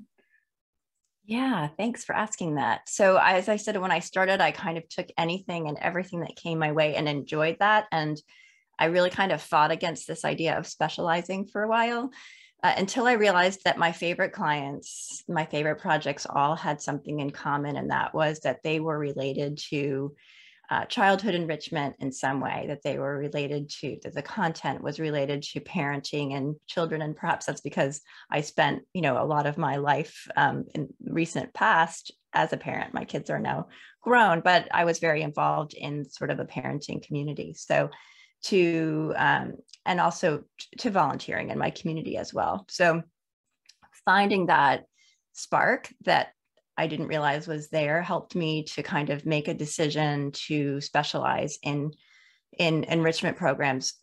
yeah, 1.31 1.69
thanks 1.77 2.07
for 2.07 2.15
asking 2.15 2.55
that. 2.55 2.89
So, 2.89 3.19
as 3.23 3.51
I 3.51 3.57
said, 3.57 3.77
when 3.77 3.91
I 3.91 3.99
started, 3.99 4.41
I 4.41 4.51
kind 4.51 4.79
of 4.79 4.89
took 4.89 5.09
anything 5.19 5.69
and 5.69 5.77
everything 5.79 6.21
that 6.21 6.37
came 6.37 6.59
my 6.59 6.73
way 6.73 6.95
and 6.95 7.07
enjoyed 7.07 7.59
that. 7.61 7.85
And 7.93 8.19
I 8.79 8.87
really 8.87 9.11
kind 9.11 9.31
of 9.31 9.43
fought 9.43 9.71
against 9.71 10.07
this 10.07 10.25
idea 10.25 10.57
of 10.57 10.67
specializing 10.67 11.47
for 11.47 11.63
a 11.63 11.69
while 11.69 12.11
uh, 12.63 12.75
until 12.77 13.07
I 13.07 13.13
realized 13.13 13.65
that 13.65 13.79
my 13.79 13.93
favorite 13.93 14.33
clients, 14.33 15.23
my 15.29 15.45
favorite 15.45 15.81
projects 15.81 16.27
all 16.29 16.57
had 16.57 16.81
something 16.83 17.21
in 17.21 17.31
common, 17.31 17.77
and 17.77 17.91
that 17.91 18.15
was 18.15 18.41
that 18.41 18.63
they 18.63 18.81
were 18.81 18.99
related 18.99 19.59
to 19.71 20.15
uh, 20.71 20.85
childhood 20.85 21.35
enrichment 21.35 21.97
in 21.99 22.13
some 22.13 22.41
way, 22.41 22.67
that 22.69 22.83
they 22.83 22.99
were 22.99 23.17
related 23.17 23.71
to, 23.71 23.97
that 24.03 24.15
the 24.15 24.23
content 24.23 24.83
was 24.83 25.01
related 25.01 25.43
to 25.43 25.61
parenting 25.61 26.37
and 26.37 26.57
children. 26.67 27.01
And 27.01 27.17
perhaps 27.17 27.47
that's 27.47 27.63
because 27.63 28.03
I 28.31 28.43
spent, 28.43 28.83
you 28.93 29.01
know, 29.01 29.23
a 29.23 29.25
lot 29.25 29.47
of 29.47 29.57
my 29.57 29.77
life 29.77 30.29
um, 30.37 30.67
in 30.75 30.89
recent 31.03 31.55
past 31.55 32.13
as 32.35 32.53
a 32.53 32.59
parent. 32.59 32.93
My 32.93 33.05
kids 33.05 33.31
are 33.31 33.39
now 33.39 33.69
grown, 34.03 34.41
but 34.41 34.69
I 34.71 34.85
was 34.85 34.99
very 34.99 35.23
involved 35.23 35.73
in 35.73 36.09
sort 36.09 36.31
of 36.31 36.39
a 36.39 36.45
parenting 36.45 37.03
community. 37.03 37.55
So 37.57 37.89
to 38.45 39.15
um, 39.17 39.55
and 39.85 40.01
also 40.01 40.45
to 40.79 40.91
volunteering 40.91 41.51
in 41.51 41.59
my 41.59 41.71
community 41.71 42.17
as 42.17 42.33
well. 42.33 42.65
So 42.69 43.03
finding 44.05 44.47
that 44.47 44.85
spark 45.33 45.93
that 46.05 46.29
i 46.77 46.87
didn't 46.87 47.07
realize 47.07 47.47
was 47.47 47.69
there 47.69 48.03
helped 48.03 48.35
me 48.35 48.65
to 48.65 48.83
kind 48.83 49.11
of 49.11 49.25
make 49.25 49.47
a 49.47 49.55
decision 49.55 50.33
to 50.33 50.81
specialize 50.81 51.59
in 51.63 51.93
in 52.59 52.85
enrichment 52.85 53.37
programs 53.37 53.95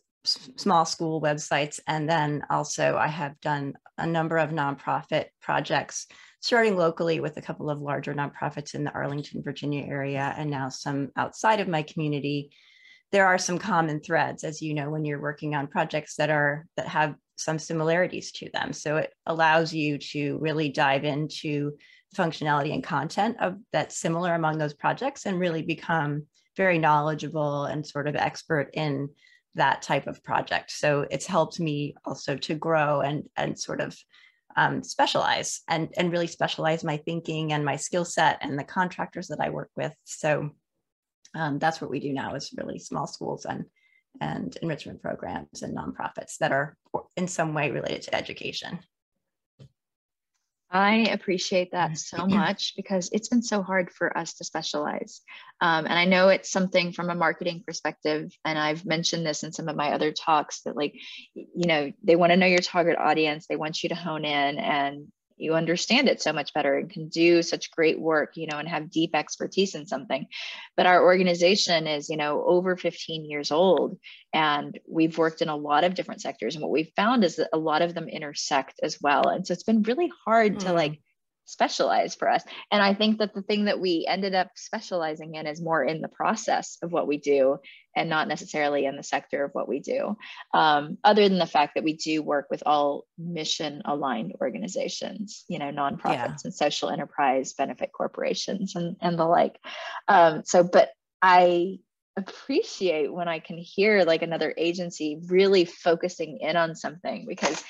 small 0.56 0.84
school 0.84 1.22
websites. 1.22 1.78
And 1.86 2.08
then 2.08 2.42
also 2.50 2.96
i 2.96 3.06
have 3.06 3.40
done 3.40 3.74
a 3.98 4.06
number 4.06 4.38
of 4.38 4.50
nonprofit 4.50 5.26
projects 5.40 6.06
starting 6.40 6.76
locally 6.76 7.20
with 7.20 7.36
a 7.36 7.42
couple 7.42 7.70
of 7.70 7.80
larger 7.80 8.14
nonprofits 8.14 8.74
in 8.74 8.84
the 8.84 8.92
arlington 8.92 9.42
virginia 9.42 9.84
area 9.86 10.34
and 10.36 10.50
now 10.50 10.68
some 10.68 11.10
outside 11.16 11.60
of 11.60 11.68
my 11.68 11.82
community 11.82 12.50
there 13.12 13.26
are 13.26 13.38
some 13.38 13.58
common 13.58 14.00
threads 14.00 14.44
as 14.44 14.60
you 14.60 14.74
know 14.74 14.90
when 14.90 15.04
you're 15.04 15.20
working 15.20 15.54
on 15.54 15.66
projects 15.66 16.16
that 16.16 16.30
are 16.30 16.66
that 16.76 16.88
have 16.88 17.14
some 17.36 17.58
similarities 17.58 18.32
to 18.32 18.50
them. 18.52 18.72
So 18.72 18.96
it 18.96 19.12
allows 19.26 19.72
you 19.72 19.98
to 19.98 20.38
really 20.38 20.70
dive 20.70 21.04
into 21.04 21.76
functionality 22.16 22.72
and 22.72 22.82
content 22.82 23.36
of 23.40 23.58
that's 23.72 23.98
similar 23.98 24.34
among 24.34 24.58
those 24.58 24.74
projects 24.74 25.26
and 25.26 25.38
really 25.38 25.62
become 25.62 26.24
very 26.56 26.78
knowledgeable 26.78 27.64
and 27.64 27.86
sort 27.86 28.08
of 28.08 28.16
expert 28.16 28.70
in 28.72 29.10
that 29.54 29.82
type 29.82 30.06
of 30.06 30.22
project. 30.22 30.70
So 30.70 31.06
it's 31.10 31.26
helped 31.26 31.60
me 31.60 31.94
also 32.04 32.36
to 32.36 32.54
grow 32.54 33.00
and 33.00 33.24
and 33.36 33.58
sort 33.58 33.80
of 33.80 33.96
um, 34.56 34.82
specialize 34.82 35.60
and 35.68 35.92
and 35.96 36.10
really 36.10 36.26
specialize 36.26 36.82
my 36.82 36.96
thinking 36.96 37.52
and 37.52 37.64
my 37.64 37.76
skill 37.76 38.06
set 38.06 38.38
and 38.40 38.58
the 38.58 38.64
contractors 38.64 39.28
that 39.28 39.40
i 39.40 39.50
work 39.50 39.70
with. 39.76 39.94
So 40.04 40.50
um, 41.36 41.58
that's 41.58 41.80
what 41.80 41.90
we 41.90 42.00
do 42.00 42.12
now 42.12 42.34
is 42.34 42.54
really 42.56 42.78
small 42.78 43.06
schools 43.06 43.44
and 43.44 43.64
and 44.20 44.56
enrichment 44.62 45.02
programs 45.02 45.62
and 45.62 45.76
nonprofits 45.76 46.38
that 46.40 46.50
are 46.50 46.76
in 47.18 47.28
some 47.28 47.52
way 47.52 47.70
related 47.70 48.00
to 48.00 48.14
education. 48.14 48.78
I 50.70 51.06
appreciate 51.12 51.72
that 51.72 51.96
so 51.96 52.26
much 52.26 52.74
because 52.76 53.08
it's 53.12 53.28
been 53.28 53.42
so 53.42 53.62
hard 53.62 53.90
for 53.90 54.16
us 54.18 54.34
to 54.34 54.44
specialize. 54.44 55.20
Um, 55.60 55.86
and 55.86 55.94
I 55.94 56.06
know 56.06 56.28
it's 56.28 56.50
something 56.50 56.92
from 56.92 57.08
a 57.08 57.14
marketing 57.14 57.62
perspective, 57.64 58.32
and 58.44 58.58
I've 58.58 58.84
mentioned 58.84 59.24
this 59.24 59.44
in 59.44 59.52
some 59.52 59.68
of 59.68 59.76
my 59.76 59.92
other 59.92 60.12
talks 60.12 60.62
that, 60.62 60.76
like, 60.76 60.94
you 61.34 61.66
know, 61.66 61.92
they 62.02 62.16
want 62.16 62.32
to 62.32 62.36
know 62.36 62.46
your 62.46 62.58
target 62.58 62.98
audience, 62.98 63.46
they 63.46 63.56
want 63.56 63.82
you 63.82 63.90
to 63.90 63.94
hone 63.94 64.24
in 64.24 64.58
and 64.58 65.06
you 65.36 65.54
understand 65.54 66.08
it 66.08 66.22
so 66.22 66.32
much 66.32 66.52
better 66.54 66.76
and 66.76 66.90
can 66.90 67.08
do 67.08 67.42
such 67.42 67.70
great 67.70 68.00
work 68.00 68.36
you 68.36 68.46
know 68.46 68.58
and 68.58 68.68
have 68.68 68.90
deep 68.90 69.14
expertise 69.14 69.74
in 69.74 69.86
something. 69.86 70.26
But 70.76 70.86
our 70.86 71.02
organization 71.02 71.86
is 71.86 72.08
you 72.08 72.16
know 72.16 72.44
over 72.44 72.76
15 72.76 73.24
years 73.24 73.50
old 73.50 73.98
and 74.32 74.78
we've 74.86 75.16
worked 75.16 75.42
in 75.42 75.48
a 75.48 75.56
lot 75.56 75.84
of 75.84 75.94
different 75.94 76.20
sectors. 76.20 76.54
And 76.54 76.62
what 76.62 76.70
we've 76.70 76.92
found 76.94 77.24
is 77.24 77.36
that 77.36 77.48
a 77.52 77.58
lot 77.58 77.82
of 77.82 77.94
them 77.94 78.08
intersect 78.08 78.80
as 78.82 78.98
well. 79.00 79.28
And 79.28 79.46
so 79.46 79.52
it's 79.52 79.62
been 79.62 79.82
really 79.82 80.10
hard 80.24 80.56
mm. 80.56 80.58
to 80.60 80.72
like 80.72 81.00
specialize 81.46 82.14
for 82.14 82.28
us. 82.28 82.42
And 82.70 82.82
I 82.82 82.92
think 82.92 83.18
that 83.18 83.32
the 83.34 83.42
thing 83.42 83.64
that 83.64 83.80
we 83.80 84.04
ended 84.06 84.34
up 84.34 84.50
specializing 84.56 85.36
in 85.36 85.46
is 85.46 85.62
more 85.62 85.82
in 85.82 86.02
the 86.02 86.08
process 86.08 86.76
of 86.82 86.92
what 86.92 87.06
we 87.06 87.16
do 87.16 87.58
and 87.96 88.10
not 88.10 88.28
necessarily 88.28 88.84
in 88.84 88.96
the 88.96 89.02
sector 89.02 89.44
of 89.44 89.52
what 89.52 89.68
we 89.68 89.80
do. 89.80 90.16
Um, 90.52 90.98
other 91.02 91.28
than 91.28 91.38
the 91.38 91.46
fact 91.46 91.76
that 91.76 91.84
we 91.84 91.94
do 91.94 92.22
work 92.22 92.48
with 92.50 92.62
all 92.66 93.06
mission 93.16 93.80
aligned 93.84 94.34
organizations, 94.40 95.44
you 95.48 95.58
know, 95.58 95.70
nonprofits 95.70 96.04
yeah. 96.04 96.36
and 96.44 96.54
social 96.54 96.90
enterprise 96.90 97.54
benefit 97.54 97.90
corporations 97.92 98.76
and, 98.76 98.96
and 99.00 99.18
the 99.18 99.24
like. 99.24 99.58
Um, 100.08 100.42
so, 100.44 100.62
but 100.62 100.90
I 101.22 101.78
appreciate 102.16 103.12
when 103.12 103.28
I 103.28 103.38
can 103.38 103.58
hear 103.58 104.04
like 104.04 104.22
another 104.22 104.52
agency 104.56 105.20
really 105.26 105.64
focusing 105.64 106.38
in 106.40 106.56
on 106.56 106.74
something 106.74 107.26
because 107.28 107.62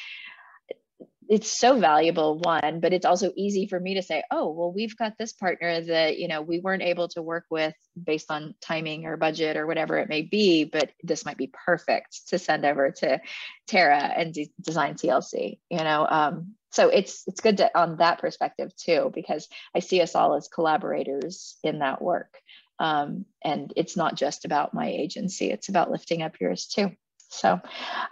it's 1.28 1.58
so 1.58 1.78
valuable 1.78 2.38
one 2.38 2.80
but 2.80 2.92
it's 2.92 3.06
also 3.06 3.32
easy 3.36 3.66
for 3.66 3.78
me 3.78 3.94
to 3.94 4.02
say 4.02 4.22
oh 4.30 4.50
well 4.50 4.72
we've 4.72 4.96
got 4.96 5.12
this 5.18 5.32
partner 5.32 5.80
that 5.80 6.18
you 6.18 6.28
know 6.28 6.42
we 6.42 6.60
weren't 6.60 6.82
able 6.82 7.08
to 7.08 7.22
work 7.22 7.44
with 7.50 7.74
based 8.02 8.30
on 8.30 8.54
timing 8.60 9.06
or 9.06 9.16
budget 9.16 9.56
or 9.56 9.66
whatever 9.66 9.98
it 9.98 10.08
may 10.08 10.22
be 10.22 10.64
but 10.64 10.90
this 11.02 11.24
might 11.24 11.36
be 11.36 11.50
perfect 11.64 12.28
to 12.28 12.38
send 12.38 12.64
over 12.64 12.90
to 12.90 13.20
tara 13.66 13.98
and 13.98 14.34
de- 14.34 14.52
design 14.60 14.94
tlc 14.94 15.58
you 15.70 15.78
know 15.78 16.06
um, 16.08 16.54
so 16.70 16.88
it's 16.88 17.24
it's 17.26 17.40
good 17.40 17.56
to 17.56 17.78
on 17.78 17.96
that 17.96 18.18
perspective 18.20 18.74
too 18.76 19.10
because 19.14 19.48
i 19.74 19.78
see 19.78 20.00
us 20.00 20.14
all 20.14 20.34
as 20.34 20.48
collaborators 20.48 21.56
in 21.62 21.80
that 21.80 22.00
work 22.00 22.38
um, 22.78 23.24
and 23.42 23.72
it's 23.74 23.96
not 23.96 24.16
just 24.16 24.44
about 24.44 24.74
my 24.74 24.88
agency 24.88 25.50
it's 25.50 25.68
about 25.68 25.90
lifting 25.90 26.22
up 26.22 26.40
yours 26.40 26.66
too 26.66 26.92
so 27.28 27.60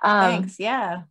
um, 0.02 0.30
thanks 0.42 0.58
yeah. 0.58 1.02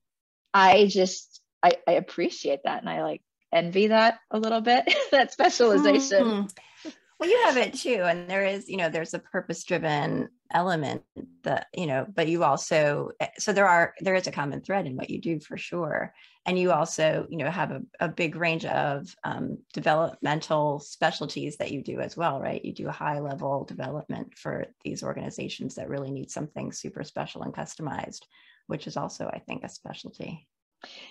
I 0.53 0.85
just 0.85 1.32
I, 1.63 1.77
I 1.87 1.93
appreciate 1.93 2.63
that 2.65 2.81
and 2.81 2.89
I 2.89 3.03
like 3.03 3.21
envy 3.53 3.87
that 3.87 4.19
a 4.31 4.39
little 4.39 4.61
bit, 4.61 4.93
that 5.11 5.31
specialization. 5.31 6.23
Mm-hmm. 6.23 6.89
Well, 7.19 7.29
you 7.29 7.41
have 7.45 7.57
it 7.57 7.75
too. 7.75 8.03
And 8.03 8.29
there 8.29 8.43
is, 8.43 8.67
you 8.67 8.75
know, 8.75 8.89
there's 8.89 9.13
a 9.13 9.19
purpose 9.19 9.63
driven 9.63 10.27
element 10.51 11.03
that, 11.43 11.67
you 11.73 11.85
know, 11.85 12.05
but 12.13 12.27
you 12.27 12.43
also, 12.43 13.11
eh, 13.21 13.29
so 13.37 13.53
there 13.53 13.67
are, 13.67 13.93
there 14.01 14.15
is 14.15 14.27
a 14.27 14.31
common 14.31 14.61
thread 14.61 14.87
in 14.87 14.97
what 14.97 15.09
you 15.09 15.21
do 15.21 15.39
for 15.39 15.55
sure. 15.55 16.13
And 16.45 16.59
you 16.59 16.73
also, 16.73 17.25
you 17.29 17.37
know, 17.37 17.49
have 17.49 17.71
a, 17.71 17.81
a 18.01 18.09
big 18.09 18.35
range 18.35 18.65
of 18.65 19.15
um, 19.23 19.59
developmental 19.73 20.79
specialties 20.79 21.55
that 21.57 21.71
you 21.71 21.81
do 21.81 22.01
as 22.01 22.17
well, 22.17 22.41
right? 22.41 22.63
You 22.65 22.73
do 22.73 22.89
high 22.89 23.19
level 23.19 23.63
development 23.63 24.37
for 24.37 24.65
these 24.83 25.01
organizations 25.01 25.75
that 25.75 25.87
really 25.87 26.11
need 26.11 26.29
something 26.29 26.73
super 26.73 27.05
special 27.05 27.43
and 27.43 27.53
customized, 27.53 28.23
which 28.67 28.85
is 28.85 28.97
also, 28.97 29.27
I 29.27 29.39
think, 29.39 29.63
a 29.63 29.69
specialty. 29.69 30.45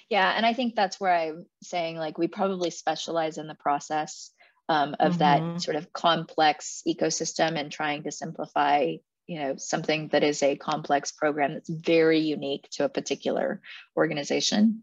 Yeah, 0.09 0.33
and 0.37 0.45
I 0.45 0.53
think 0.53 0.75
that's 0.75 1.01
where 1.01 1.15
I'm 1.15 1.47
saying 1.63 1.97
like 1.97 2.19
we 2.19 2.29
probably 2.29 2.71
specialize 2.71 3.39
in 3.39 3.47
the 3.47 3.55
process 3.55 4.31
um, 4.69 4.95
of 5.01 5.19
mm-hmm. 5.19 5.53
that 5.53 5.63
sort 5.63 5.77
of 5.77 5.93
complex 5.93 6.83
ecosystem 6.87 7.59
and 7.59 7.71
trying 7.71 8.05
to 8.05 8.13
simplify 8.13 8.97
you 9.27 9.39
know 9.39 9.55
something 9.57 10.09
that 10.09 10.25
is 10.25 10.43
a 10.43 10.57
complex 10.57 11.13
program 11.13 11.55
that's 11.55 11.71
very 11.71 12.19
unique 12.19 12.69
to 12.73 12.85
a 12.85 12.89
particular 12.89 13.61
organization 13.97 14.83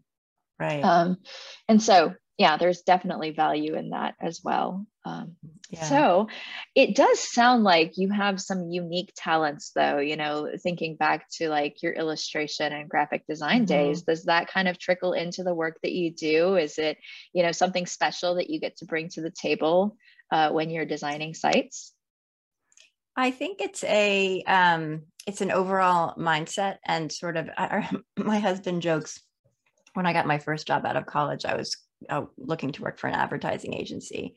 right 0.58 0.82
um, 0.82 1.18
and 1.68 1.82
so 1.82 2.14
yeah, 2.40 2.56
there's 2.56 2.80
definitely 2.80 3.32
value 3.32 3.74
in 3.74 3.90
that 3.90 4.14
as 4.18 4.40
well. 4.42 4.86
Um, 5.04 5.36
yeah. 5.68 5.84
So 5.84 6.28
it 6.74 6.96
does 6.96 7.20
sound 7.20 7.64
like 7.64 7.98
you 7.98 8.08
have 8.08 8.40
some 8.40 8.70
unique 8.70 9.12
talents, 9.14 9.72
though. 9.74 9.98
You 9.98 10.16
know, 10.16 10.48
thinking 10.62 10.96
back 10.96 11.26
to 11.32 11.50
like 11.50 11.82
your 11.82 11.92
illustration 11.92 12.72
and 12.72 12.88
graphic 12.88 13.26
design 13.26 13.66
mm-hmm. 13.66 13.76
days, 13.76 14.02
does 14.04 14.24
that 14.24 14.48
kind 14.48 14.68
of 14.68 14.78
trickle 14.78 15.12
into 15.12 15.42
the 15.42 15.52
work 15.52 15.80
that 15.82 15.92
you 15.92 16.14
do? 16.14 16.56
Is 16.56 16.78
it, 16.78 16.96
you 17.34 17.42
know, 17.42 17.52
something 17.52 17.84
special 17.84 18.36
that 18.36 18.48
you 18.48 18.58
get 18.58 18.78
to 18.78 18.86
bring 18.86 19.10
to 19.10 19.20
the 19.20 19.30
table 19.30 19.98
uh, 20.32 20.48
when 20.48 20.70
you're 20.70 20.86
designing 20.86 21.34
sites? 21.34 21.92
I 23.14 23.32
think 23.32 23.60
it's 23.60 23.84
a 23.84 24.42
um, 24.44 25.02
it's 25.26 25.42
an 25.42 25.50
overall 25.50 26.14
mindset 26.16 26.78
and 26.86 27.12
sort 27.12 27.36
of. 27.36 27.50
I, 27.58 27.86
my 28.16 28.38
husband 28.38 28.80
jokes 28.80 29.20
when 29.92 30.06
I 30.06 30.14
got 30.14 30.26
my 30.26 30.38
first 30.38 30.66
job 30.66 30.86
out 30.86 30.96
of 30.96 31.04
college, 31.04 31.44
I 31.44 31.56
was 31.56 31.76
uh, 32.08 32.24
looking 32.36 32.72
to 32.72 32.82
work 32.82 32.98
for 32.98 33.06
an 33.06 33.14
advertising 33.14 33.74
agency, 33.74 34.36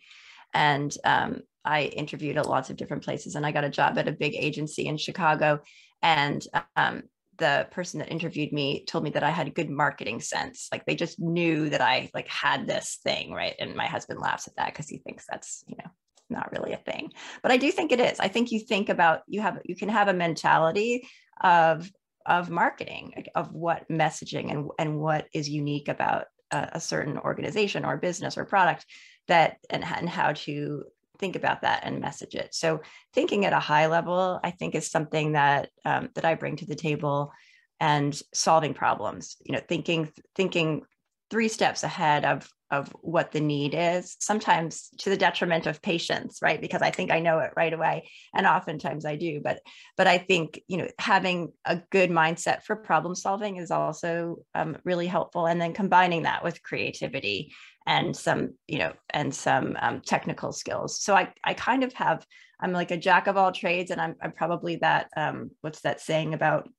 and 0.54 0.96
um, 1.04 1.42
I 1.66 1.84
interviewed 1.84 2.38
at 2.38 2.48
lots 2.48 2.70
of 2.70 2.78
different 2.78 3.04
places, 3.04 3.36
and 3.36 3.46
I 3.46 3.52
got 3.52 3.64
a 3.64 3.70
job 3.70 3.98
at 3.98 4.08
a 4.08 4.12
big 4.12 4.36
agency 4.36 4.88
in 4.88 4.98
Chicago, 4.98 5.62
and 6.02 6.46
um, 6.76 7.04
the 7.38 7.68
person 7.72 8.00
that 8.00 8.12
interviewed 8.12 8.54
me 8.54 8.86
told 8.86 9.04
me 9.04 9.10
that 9.12 9.24
I 9.24 9.32
had 9.32 9.56
good 9.56 9.70
marketing 9.70 10.22
sense. 10.22 10.70
Like 10.72 10.86
they 10.86 10.96
just 10.96 11.20
knew 11.20 11.70
that 11.70 11.82
I 11.82 12.10
like 12.14 12.28
had 12.28 12.68
this 12.68 13.00
thing, 13.04 13.32
right? 13.32 13.56
And 13.60 13.76
my 13.76 13.88
husband 13.88 14.20
laughs 14.20 14.48
at 14.48 14.56
that 14.58 14.68
because 14.68 14.88
he 14.88 15.00
thinks 15.00 15.26
that's 15.30 15.64
you 15.68 15.76
know 15.78 15.90
not 16.30 16.52
really 16.52 16.74
a 16.74 16.78
thing 16.78 17.12
but 17.42 17.52
i 17.52 17.58
do 17.58 17.72
think 17.72 17.92
it 17.92 18.00
is 18.00 18.20
i 18.20 18.28
think 18.28 18.52
you 18.52 18.60
think 18.60 18.90
about 18.90 19.22
you 19.28 19.40
have 19.40 19.60
you 19.66 19.76
can 19.76 19.90
have 19.90 20.08
a 20.08 20.14
mentality 20.14 21.08
of 21.42 21.90
of 22.26 22.50
marketing 22.50 23.26
of 23.36 23.54
what 23.54 23.88
messaging 23.90 24.52
and 24.52 24.70
and 24.80 25.00
what 25.00 25.28
is 25.34 25.50
unique 25.50 25.88
about 25.88 26.26
a, 26.54 26.70
a 26.74 26.80
certain 26.80 27.18
organization 27.18 27.86
or 27.86 27.98
business 27.98 28.38
or 28.38 28.46
product 28.46 28.86
that 29.28 29.58
and, 29.70 29.84
and 29.84 30.10
how 30.10 30.34
to 30.34 30.84
think 31.20 31.36
about 31.36 31.62
that 31.62 31.82
and 31.84 32.02
message 32.02 32.36
it. 32.36 32.54
So 32.54 32.82
thinking 33.14 33.46
at 33.46 33.54
a 33.54 33.60
high 33.60 33.88
level 33.88 34.40
i 34.44 34.52
think 34.52 34.76
is 34.76 34.90
something 34.90 35.34
that 35.34 35.70
um, 35.86 36.10
that 36.16 36.26
i 36.26 36.36
bring 36.36 36.56
to 36.58 36.66
the 36.66 36.76
table 36.76 37.32
and 37.80 38.20
solving 38.34 38.74
problems 38.74 39.38
you 39.46 39.54
know 39.54 39.62
thinking 39.68 40.12
thinking 40.36 40.82
three 41.30 41.48
steps 41.48 41.84
ahead 41.84 42.26
of 42.26 42.50
of 42.72 42.90
what 43.02 43.32
the 43.32 43.40
need 43.40 43.76
is 43.78 44.16
sometimes 44.20 44.90
to 44.98 45.12
the 45.12 45.18
detriment 45.18 45.68
of 45.68 45.82
patients 45.82 46.40
right? 46.42 46.60
Because 46.60 46.82
i 46.82 46.90
think 46.90 47.12
i 47.12 47.20
know 47.20 47.40
it 47.40 47.52
right 47.56 47.74
away 47.74 48.10
and 48.34 48.48
oftentimes 48.48 49.06
i 49.06 49.16
do. 49.16 49.42
But 49.44 49.60
but 49.98 50.08
i 50.08 50.18
think 50.18 50.62
you 50.68 50.78
know 50.78 50.88
having 51.00 51.54
a 51.66 51.82
good 51.92 52.10
mindset 52.10 52.64
for 52.64 52.76
problem 52.76 53.16
solving 53.16 53.58
is 53.58 53.72
also 53.72 54.38
um, 54.56 54.78
really 54.84 55.08
helpful. 55.08 55.46
And 55.46 55.62
then 55.62 55.74
combining 55.74 56.24
that 56.24 56.44
with 56.44 56.64
creativity 56.64 57.54
and 57.86 58.16
some 58.16 58.56
you 58.68 58.80
know 58.80 58.94
and 59.10 59.34
some 59.34 59.78
um, 59.80 60.02
technical 60.02 60.52
skills. 60.52 61.02
So 61.02 61.16
i 61.16 61.34
i 61.44 61.54
kind 61.54 61.84
of 61.84 61.94
have 61.94 62.26
i'm 62.60 62.72
like 62.72 62.92
a 62.92 62.98
jack 62.98 63.28
of 63.28 63.38
all 63.38 63.52
trades 63.52 63.92
and 63.92 64.00
i'm, 64.00 64.16
I'm 64.22 64.32
probably 64.32 64.78
that 64.78 65.10
um, 65.18 65.52
what's 65.62 65.82
that 65.82 66.02
saying 66.02 66.34
about 66.34 66.70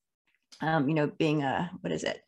um, 0.60 0.88
you 0.88 0.94
know 0.94 1.06
being 1.06 1.42
a 1.42 1.70
what 1.80 1.92
is 1.92 2.04
it? 2.04 2.20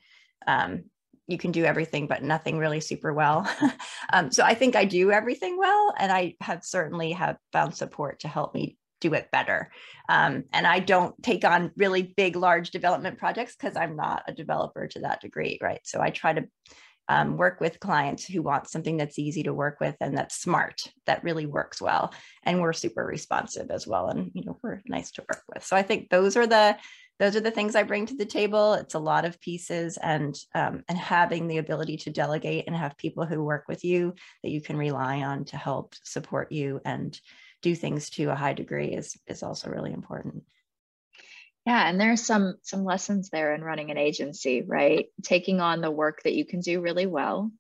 Um, 0.47 0.85
you 1.27 1.39
can 1.39 1.53
do 1.53 1.65
everything 1.65 2.07
but 2.07 2.23
nothing 2.23 2.59
really 2.59 2.81
super 2.81 3.13
well. 3.13 3.49
Um, 4.13 4.31
so 4.31 4.45
i 4.45 4.55
think 4.55 4.77
i 4.77 4.85
do 4.85 5.11
everything 5.11 5.59
well 5.59 5.93
and 5.99 6.13
i 6.13 6.37
have 6.41 6.65
certainly 6.65 7.11
have 7.11 7.39
found 7.53 7.75
support 7.75 8.21
to 8.21 8.29
help 8.29 8.55
me 8.55 8.77
do 9.01 9.15
it 9.15 9.33
better. 9.33 9.73
Um, 10.09 10.45
and 10.53 10.65
i 10.65 10.79
don't 10.79 11.21
take 11.25 11.45
on 11.45 11.73
really 11.77 12.15
big 12.17 12.37
large 12.37 12.71
development 12.71 13.19
projects 13.19 13.57
because 13.57 13.77
i'm 13.77 13.97
not 13.97 14.23
a 14.29 14.33
developer 14.33 14.87
to 14.87 15.01
that 15.01 15.21
degree 15.21 15.59
right? 15.61 15.81
So 15.83 16.01
i 16.01 16.11
try 16.11 16.35
to 16.35 16.45
um, 17.09 17.37
work 17.37 17.61
with 17.61 17.81
clients 17.81 18.25
who 18.25 18.43
want 18.43 18.69
something 18.69 18.97
that's 18.97 19.19
easy 19.19 19.45
to 19.45 19.55
work 19.55 19.79
with 19.81 19.97
and 20.01 20.17
that's 20.17 20.41
smart 20.41 20.83
that 21.07 21.25
really 21.25 21.47
works 21.47 21.81
well 21.81 22.13
and 22.45 22.61
we're 22.61 22.73
super 22.73 23.05
responsive 23.05 23.71
as 23.71 23.87
well 23.87 24.09
and 24.09 24.31
you 24.35 24.45
know 24.45 24.59
we're 24.63 24.83
nice 24.87 25.11
to 25.13 25.23
work 25.23 25.43
with. 25.53 25.65
So 25.65 25.77
i 25.77 25.83
think 25.83 26.11
those 26.11 26.37
are 26.37 26.47
the 26.47 26.77
those 27.19 27.35
are 27.35 27.41
the 27.41 27.51
things 27.51 27.75
I 27.75 27.83
bring 27.83 28.07
to 28.07 28.17
the 28.17 28.27
table. 28.27 28.75
It's 28.75 28.95
a 28.95 28.99
lot 28.99 29.25
of 29.25 29.41
pieces, 29.41 29.97
and 29.97 30.37
um, 30.55 30.85
and 30.89 30.99
having 30.99 31.49
the 31.49 31.59
ability 31.59 31.97
to 31.99 32.11
delegate 32.11 32.65
and 32.67 32.77
have 32.77 32.99
people 32.99 33.25
who 33.25 33.43
work 33.43 33.65
with 33.69 33.85
you 33.85 34.15
that 34.43 34.51
you 34.51 34.61
can 34.61 34.77
rely 34.77 35.23
on 35.23 35.45
to 35.47 35.57
help 35.57 35.95
support 36.05 36.53
you 36.53 36.81
and 36.85 37.19
do 37.63 37.75
things 37.75 38.11
to 38.11 38.25
a 38.27 38.35
high 38.35 38.53
degree 38.53 38.89
is 38.89 39.17
is 39.27 39.43
also 39.43 39.71
really 39.71 39.93
important. 39.93 40.45
Yeah, 41.65 41.89
and 41.89 42.01
there's 42.01 42.25
some 42.25 42.57
some 42.63 42.85
lessons 42.85 43.31
there 43.31 43.55
in 43.55 43.65
running 43.65 43.91
an 43.91 43.99
agency, 43.99 44.63
right? 44.63 45.07
Taking 45.23 45.61
on 45.61 45.81
the 45.81 45.91
work 45.91 46.23
that 46.23 46.35
you 46.35 46.45
can 46.45 46.61
do 46.61 46.81
really 46.81 47.07
well, 47.07 47.51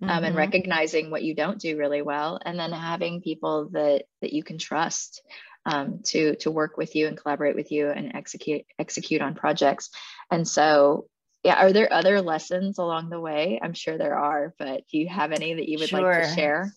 um, 0.00 0.08
mm-hmm. 0.08 0.24
and 0.24 0.36
recognizing 0.36 1.10
what 1.10 1.22
you 1.22 1.34
don't 1.34 1.60
do 1.60 1.76
really 1.76 2.02
well, 2.02 2.40
and 2.44 2.58
then 2.58 2.72
having 2.72 3.20
people 3.20 3.68
that 3.72 4.04
that 4.20 4.32
you 4.32 4.42
can 4.42 4.58
trust 4.58 5.22
um, 5.64 6.00
to 6.06 6.36
to 6.36 6.50
work 6.50 6.76
with 6.76 6.96
you 6.96 7.06
and 7.06 7.16
collaborate 7.16 7.56
with 7.56 7.70
you 7.70 7.90
and 7.90 8.14
execute 8.14 8.62
execute 8.78 9.22
on 9.22 9.34
projects. 9.34 9.90
And 10.30 10.46
so, 10.46 11.06
yeah, 11.44 11.54
are 11.54 11.72
there 11.72 11.92
other 11.92 12.20
lessons 12.20 12.78
along 12.78 13.10
the 13.10 13.20
way? 13.20 13.60
I'm 13.62 13.74
sure 13.74 13.98
there 13.98 14.16
are, 14.16 14.54
but 14.58 14.82
do 14.90 14.98
you 14.98 15.08
have 15.08 15.32
any 15.32 15.54
that 15.54 15.68
you 15.68 15.78
would 15.78 15.88
sure. 15.88 16.00
like 16.00 16.28
to 16.28 16.34
share? 16.34 16.72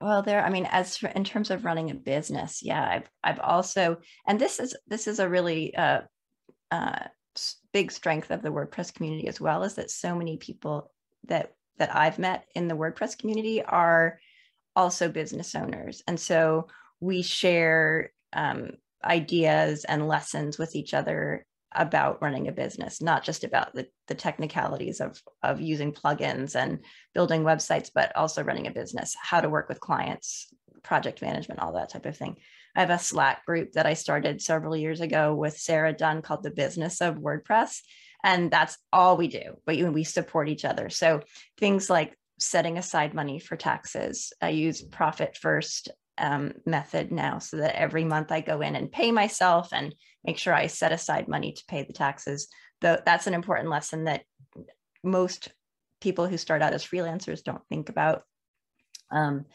Well, 0.00 0.22
there. 0.22 0.44
I 0.44 0.50
mean, 0.50 0.68
as 0.70 0.96
for, 0.96 1.08
in 1.08 1.24
terms 1.24 1.50
of 1.50 1.64
running 1.64 1.90
a 1.90 1.94
business, 1.94 2.62
yeah, 2.62 2.82
I've 2.82 3.10
I've 3.24 3.40
also, 3.40 3.98
and 4.26 4.40
this 4.40 4.60
is 4.60 4.76
this 4.86 5.08
is 5.08 5.18
a 5.18 5.28
really 5.28 5.74
uh, 5.74 6.02
uh, 6.70 7.04
big 7.72 7.90
strength 7.90 8.30
of 8.30 8.42
the 8.42 8.50
WordPress 8.50 8.94
community 8.94 9.26
as 9.26 9.40
well, 9.40 9.64
is 9.64 9.74
that 9.74 9.90
so 9.90 10.14
many 10.14 10.36
people 10.36 10.92
that 11.24 11.52
that 11.78 11.94
I've 11.94 12.18
met 12.18 12.44
in 12.54 12.68
the 12.68 12.76
WordPress 12.76 13.18
community 13.18 13.62
are 13.62 14.20
also 14.76 15.08
business 15.08 15.56
owners, 15.56 16.04
and 16.06 16.20
so 16.20 16.68
we 17.00 17.22
share 17.22 18.12
um, 18.32 18.72
ideas 19.04 19.84
and 19.84 20.08
lessons 20.08 20.58
with 20.58 20.74
each 20.74 20.94
other 20.94 21.46
about 21.74 22.22
running 22.22 22.48
a 22.48 22.52
business, 22.52 23.02
not 23.02 23.22
just 23.22 23.44
about 23.44 23.74
the, 23.74 23.86
the 24.06 24.14
technicalities 24.14 25.00
of, 25.00 25.20
of 25.42 25.60
using 25.60 25.92
plugins 25.92 26.56
and 26.56 26.80
building 27.14 27.42
websites, 27.42 27.90
but 27.94 28.14
also 28.16 28.42
running 28.42 28.66
a 28.66 28.72
business, 28.72 29.14
how 29.20 29.40
to 29.40 29.50
work 29.50 29.68
with 29.68 29.80
clients, 29.80 30.52
project 30.82 31.20
management, 31.20 31.60
all 31.60 31.74
that 31.74 31.90
type 31.90 32.06
of 32.06 32.16
thing. 32.16 32.36
I 32.74 32.80
have 32.80 32.90
a 32.90 32.98
Slack 32.98 33.44
group 33.44 33.72
that 33.72 33.86
I 33.86 33.94
started 33.94 34.40
several 34.40 34.76
years 34.76 35.00
ago 35.00 35.34
with 35.34 35.58
Sarah 35.58 35.92
Dunn 35.92 36.22
called 36.22 36.42
the 36.42 36.50
Business 36.50 37.00
of 37.00 37.16
WordPress. 37.16 37.80
And 38.24 38.50
that's 38.50 38.78
all 38.92 39.16
we 39.16 39.28
do, 39.28 39.58
but 39.66 39.76
we 39.76 40.04
support 40.04 40.48
each 40.48 40.64
other. 40.64 40.88
So 40.88 41.22
things 41.58 41.88
like 41.88 42.16
setting 42.38 42.78
aside 42.78 43.14
money 43.14 43.38
for 43.38 43.56
taxes. 43.56 44.32
I 44.40 44.50
use 44.50 44.82
Profit 44.82 45.36
First 45.36 45.90
um, 46.18 46.52
method 46.66 47.12
now 47.12 47.38
so 47.38 47.58
that 47.58 47.76
every 47.76 48.04
month 48.04 48.32
I 48.32 48.40
go 48.40 48.60
in 48.60 48.76
and 48.76 48.90
pay 48.90 49.12
myself 49.12 49.68
and 49.72 49.94
make 50.24 50.38
sure 50.38 50.54
I 50.54 50.66
set 50.66 50.92
aside 50.92 51.28
money 51.28 51.52
to 51.52 51.64
pay 51.68 51.82
the 51.84 51.92
taxes. 51.92 52.48
Though 52.80 52.98
that's 53.04 53.26
an 53.26 53.34
important 53.34 53.70
lesson 53.70 54.04
that 54.04 54.22
most 55.02 55.48
people 56.00 56.26
who 56.26 56.36
start 56.36 56.62
out 56.62 56.74
as 56.74 56.84
freelancers 56.84 57.42
don't 57.42 57.66
think 57.68 57.88
about. 57.88 58.22
Um, 59.10 59.46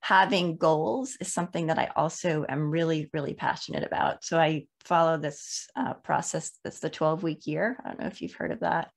having 0.00 0.56
goals 0.56 1.16
is 1.20 1.32
something 1.32 1.68
that 1.68 1.78
I 1.78 1.90
also 1.94 2.44
am 2.48 2.70
really, 2.70 3.08
really 3.12 3.34
passionate 3.34 3.84
about. 3.84 4.24
So 4.24 4.38
I 4.38 4.66
follow 4.84 5.16
this 5.16 5.68
uh, 5.76 5.94
process 5.94 6.50
that's 6.64 6.80
the 6.80 6.90
12 6.90 7.22
week 7.22 7.46
year. 7.46 7.78
I 7.84 7.88
don't 7.88 8.00
know 8.00 8.08
if 8.08 8.20
you've 8.20 8.34
heard 8.34 8.50
of 8.50 8.60
that, 8.60 8.90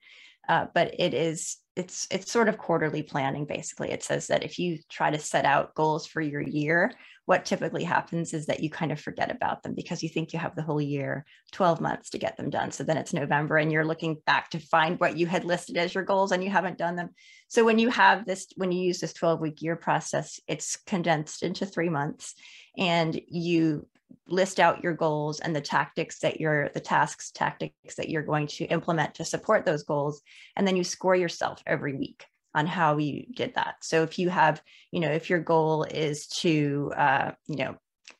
uh, 0.49 0.65
but 0.73 0.99
it 0.99 1.13
is 1.13 1.57
it's 1.75 2.07
it's 2.09 2.31
sort 2.31 2.47
of 2.47 2.57
quarterly 2.57 3.03
planning 3.03 3.45
basically. 3.45 3.91
It 3.91 4.03
says 4.03 4.27
that 4.27 4.43
if 4.43 4.57
you 4.57 4.79
try 4.89 5.11
to 5.11 5.19
set 5.19 5.45
out 5.45 5.75
goals 5.75 6.07
for 6.07 6.21
your 6.21 6.41
year 6.41 6.91
what 7.25 7.43
typically 7.43 7.83
happens 7.83 8.33
is 8.33 8.45
that 8.45 8.61
you 8.61 8.69
kind 8.69 8.91
of 8.91 8.99
forget 8.99 9.31
about 9.31 9.63
them 9.63 9.73
because 9.73 10.03
you 10.03 10.09
think 10.09 10.31
you 10.31 10.39
have 10.39 10.55
the 10.55 10.61
whole 10.61 10.81
year 10.81 11.25
12 11.51 11.81
months 11.81 12.11
to 12.11 12.19
get 12.19 12.37
them 12.37 12.49
done. 12.49 12.71
So 12.71 12.83
then 12.83 12.97
it's 12.97 13.13
november 13.13 13.57
and 13.57 13.71
you're 13.71 13.85
looking 13.85 14.17
back 14.25 14.51
to 14.51 14.59
find 14.59 14.99
what 14.99 15.17
you 15.17 15.25
had 15.25 15.43
listed 15.43 15.77
as 15.77 15.93
your 15.93 16.03
goals 16.03 16.31
and 16.31 16.43
you 16.43 16.51
haven't 16.51 16.77
done 16.77 16.95
them. 16.95 17.09
So 17.47 17.65
when 17.65 17.79
you 17.79 17.89
have 17.89 18.25
this 18.25 18.47
when 18.55 18.71
you 18.71 18.83
use 18.83 18.99
this 18.99 19.13
12 19.13 19.41
week 19.41 19.61
year 19.61 19.75
process 19.75 20.39
it's 20.47 20.77
condensed 20.77 21.43
into 21.43 21.65
3 21.65 21.89
months 21.89 22.35
and 22.77 23.19
you 23.27 23.87
list 24.27 24.59
out 24.59 24.83
your 24.83 24.93
goals 24.93 25.39
and 25.39 25.55
the 25.55 25.61
tactics 25.61 26.19
that 26.19 26.39
you're 26.39 26.69
the 26.69 26.79
tasks 26.79 27.31
tactics 27.31 27.95
that 27.95 28.09
you're 28.09 28.23
going 28.23 28.47
to 28.47 28.65
implement 28.65 29.15
to 29.15 29.25
support 29.25 29.65
those 29.65 29.83
goals. 29.83 30.21
And 30.55 30.67
then 30.67 30.75
you 30.75 30.83
score 30.83 31.15
yourself 31.15 31.61
every 31.65 31.95
week 31.95 32.25
on 32.53 32.65
how 32.65 32.97
you 32.97 33.25
did 33.35 33.53
that. 33.55 33.75
So 33.81 34.03
if 34.03 34.17
you 34.17 34.29
have 34.29 34.61
you 34.91 34.99
know 34.99 35.11
if 35.11 35.29
your 35.29 35.39
goal 35.39 35.83
is 35.83 36.27
to 36.27 36.91
uh, 36.97 37.31
you 37.47 37.57
know 37.57 37.75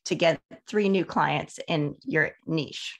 to 0.05 0.15
get 0.15 0.39
three 0.67 0.89
new 0.89 1.05
clients 1.05 1.59
in 1.67 1.95
your 2.03 2.31
niche 2.45 2.99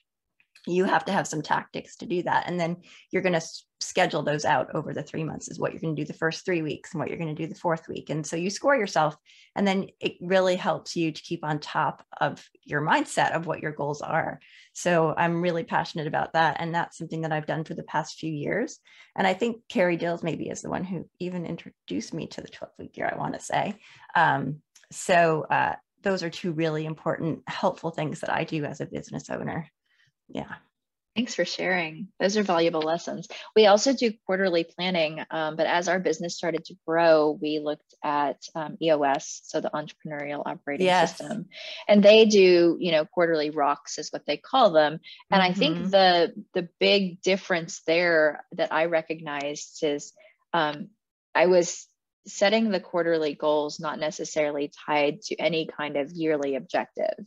you 0.68 0.86
have 0.86 1.06
to 1.06 1.12
have 1.12 1.28
some 1.28 1.42
tactics 1.42 1.98
to 1.98 2.06
do 2.06 2.24
that. 2.24 2.48
And 2.48 2.60
then 2.60 2.78
you're 3.12 3.22
going 3.22 3.40
to 3.40 3.46
schedule 3.82 4.24
those 4.24 4.46
out 4.46 4.74
over 4.74 4.94
the 4.94 5.04
three 5.04 5.24
months 5.24 5.48
is 5.48 5.60
what 5.60 5.72
you're 5.72 5.82
going 5.82 5.96
to 5.96 6.02
do 6.02 6.08
the 6.08 6.18
first 6.18 6.46
three 6.46 6.62
weeks 6.62 6.94
and 6.94 7.00
what 7.00 7.10
you're 7.10 7.18
going 7.18 7.34
to 7.34 7.42
do 7.42 7.48
the 7.48 7.60
fourth 7.60 7.88
week. 7.88 8.10
And 8.10 8.26
so 8.26 8.36
you 8.36 8.50
score 8.50 8.76
yourself 8.76 9.16
and 9.56 9.68
then 9.68 9.88
it 10.00 10.14
really 10.22 10.56
helps 10.56 10.96
you 10.96 11.12
to 11.12 11.22
keep 11.22 11.44
on 11.44 11.60
top 11.60 12.04
of 12.20 12.44
your 12.64 12.82
mindset 12.82 13.34
of 13.34 13.46
what 13.46 13.62
your 13.62 13.72
goals 13.72 14.02
are. 14.02 14.40
So 14.74 15.14
i'm 15.18 15.42
really 15.42 15.64
passionate 15.64 16.08
about 16.08 16.34
that 16.34 16.58
and 16.60 16.74
that's 16.74 16.98
something 16.98 17.22
that 17.22 17.32
i've 17.32 17.46
done 17.46 17.64
for 17.64 17.74
the 17.74 17.84
past 17.84 18.18
few 18.18 18.32
years. 18.32 18.80
And 19.16 19.28
i 19.28 19.34
think 19.34 19.62
carrie 19.70 19.98
dills 19.98 20.24
maybe 20.24 20.50
is 20.50 20.62
the 20.62 20.70
one 20.70 20.84
who 20.84 21.08
even 21.20 21.46
introduced 21.46 22.14
me 22.14 22.28
to 22.28 22.42
the 22.42 22.48
12 22.48 22.74
week 22.80 22.98
year 22.98 23.10
i 23.14 23.18
want 23.18 23.34
to 23.34 23.40
say. 23.40 23.76
Um, 24.16 24.62
so 24.92 25.46
uh, 25.50 25.76
those 26.02 26.24
are 26.24 26.30
two 26.30 26.52
really 26.52 26.86
important 26.86 27.42
helpful 27.48 27.92
things 27.92 28.22
that 28.22 28.34
i 28.34 28.44
do 28.44 28.64
as 28.66 28.82
a 28.82 28.86
business 28.86 29.30
owner 29.30 29.70
yeah 30.28 30.56
Thanks 31.16 31.34
for 31.34 31.46
sharing. 31.46 32.10
Those 32.20 32.36
are 32.36 32.44
valuable 32.44 32.82
lessons. 32.82 33.30
We 33.56 33.68
also 33.68 33.94
do 33.94 34.12
quarterly 34.26 34.66
planning, 34.66 35.24
um, 35.32 35.56
but 35.56 35.66
as 35.66 35.88
our 35.88 35.98
business 35.98 36.36
started 36.36 36.66
to 36.66 36.76
grow, 36.86 37.40
we 37.42 37.60
looked 37.60 37.96
at 38.04 38.44
um, 38.54 38.78
EOS, 38.82 39.40
so 39.46 39.62
the 39.62 39.70
entrepreneurial 39.70 40.44
operating 40.46 40.88
yes. 40.88 41.18
system, 41.18 41.46
and 41.88 42.04
they 42.04 42.26
do, 42.26 42.76
you 42.82 42.92
know, 42.92 43.06
quarterly 43.06 43.50
rocks 43.50 43.98
is 43.98 44.10
what 44.10 44.26
they 44.26 44.36
call 44.36 44.72
them. 44.72 45.00
And 45.32 45.42
mm-hmm. 45.42 45.52
I 45.52 45.54
think 45.54 45.78
mm-hmm. 45.78 45.90
the 45.90 46.34
the 46.54 46.70
big 46.82 47.22
difference 47.22 47.82
there 47.88 48.44
that 48.52 48.74
I 48.74 48.86
recognized 48.86 49.80
is 49.84 50.12
um, 50.52 50.90
I 51.34 51.46
was 51.46 51.88
setting 52.28 52.72
the 52.72 52.82
quarterly 52.82 53.36
goals 53.36 53.80
not 53.80 54.00
necessarily 54.00 54.70
tied 54.86 55.22
to 55.22 55.36
any 55.38 55.66
kind 55.66 55.96
of 55.96 56.12
yearly 56.12 56.56
objective. 56.56 57.26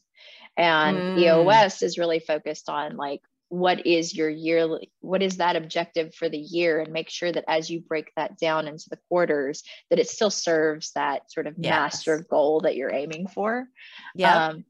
And 0.59 0.97
mm. 0.97 1.21
EOS 1.21 1.83
is 1.83 1.99
really 1.99 2.19
focused 2.19 2.69
on 2.69 2.97
like 2.97 3.23
what 3.49 3.87
is 3.87 4.15
your 4.15 4.29
yearly 4.29 4.91
what 5.01 5.23
is 5.23 5.39
that 5.39 5.57
objective 5.57 6.15
for 6.15 6.29
the 6.29 6.39
year 6.39 6.81
and 6.81 6.93
make 6.93 7.09
sure 7.09 7.33
that 7.33 7.45
as 7.49 7.71
you 7.71 7.81
break 7.81 8.13
that 8.15 8.39
down 8.39 8.69
into 8.69 8.91
the 8.91 8.99
quarters 9.09 9.63
that 9.89 9.99
it 9.99 10.09
still 10.09 10.31
serves 10.31 10.93
that 10.93 11.31
sort 11.33 11.47
of 11.47 11.55
yes. 11.57 11.71
master 11.71 12.27
goal 12.29 12.61
that 12.61 12.77
you're 12.77 12.93
aiming 12.93 13.27
for 13.27 13.67
yeah 14.15 14.49
um, 14.49 14.65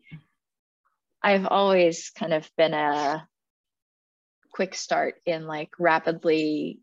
i've 1.24 1.46
always 1.46 2.10
kind 2.10 2.32
of 2.32 2.48
been 2.56 2.72
a 2.72 3.26
quick 4.52 4.76
start 4.76 5.16
in 5.26 5.46
like 5.46 5.70
rapidly 5.78 6.78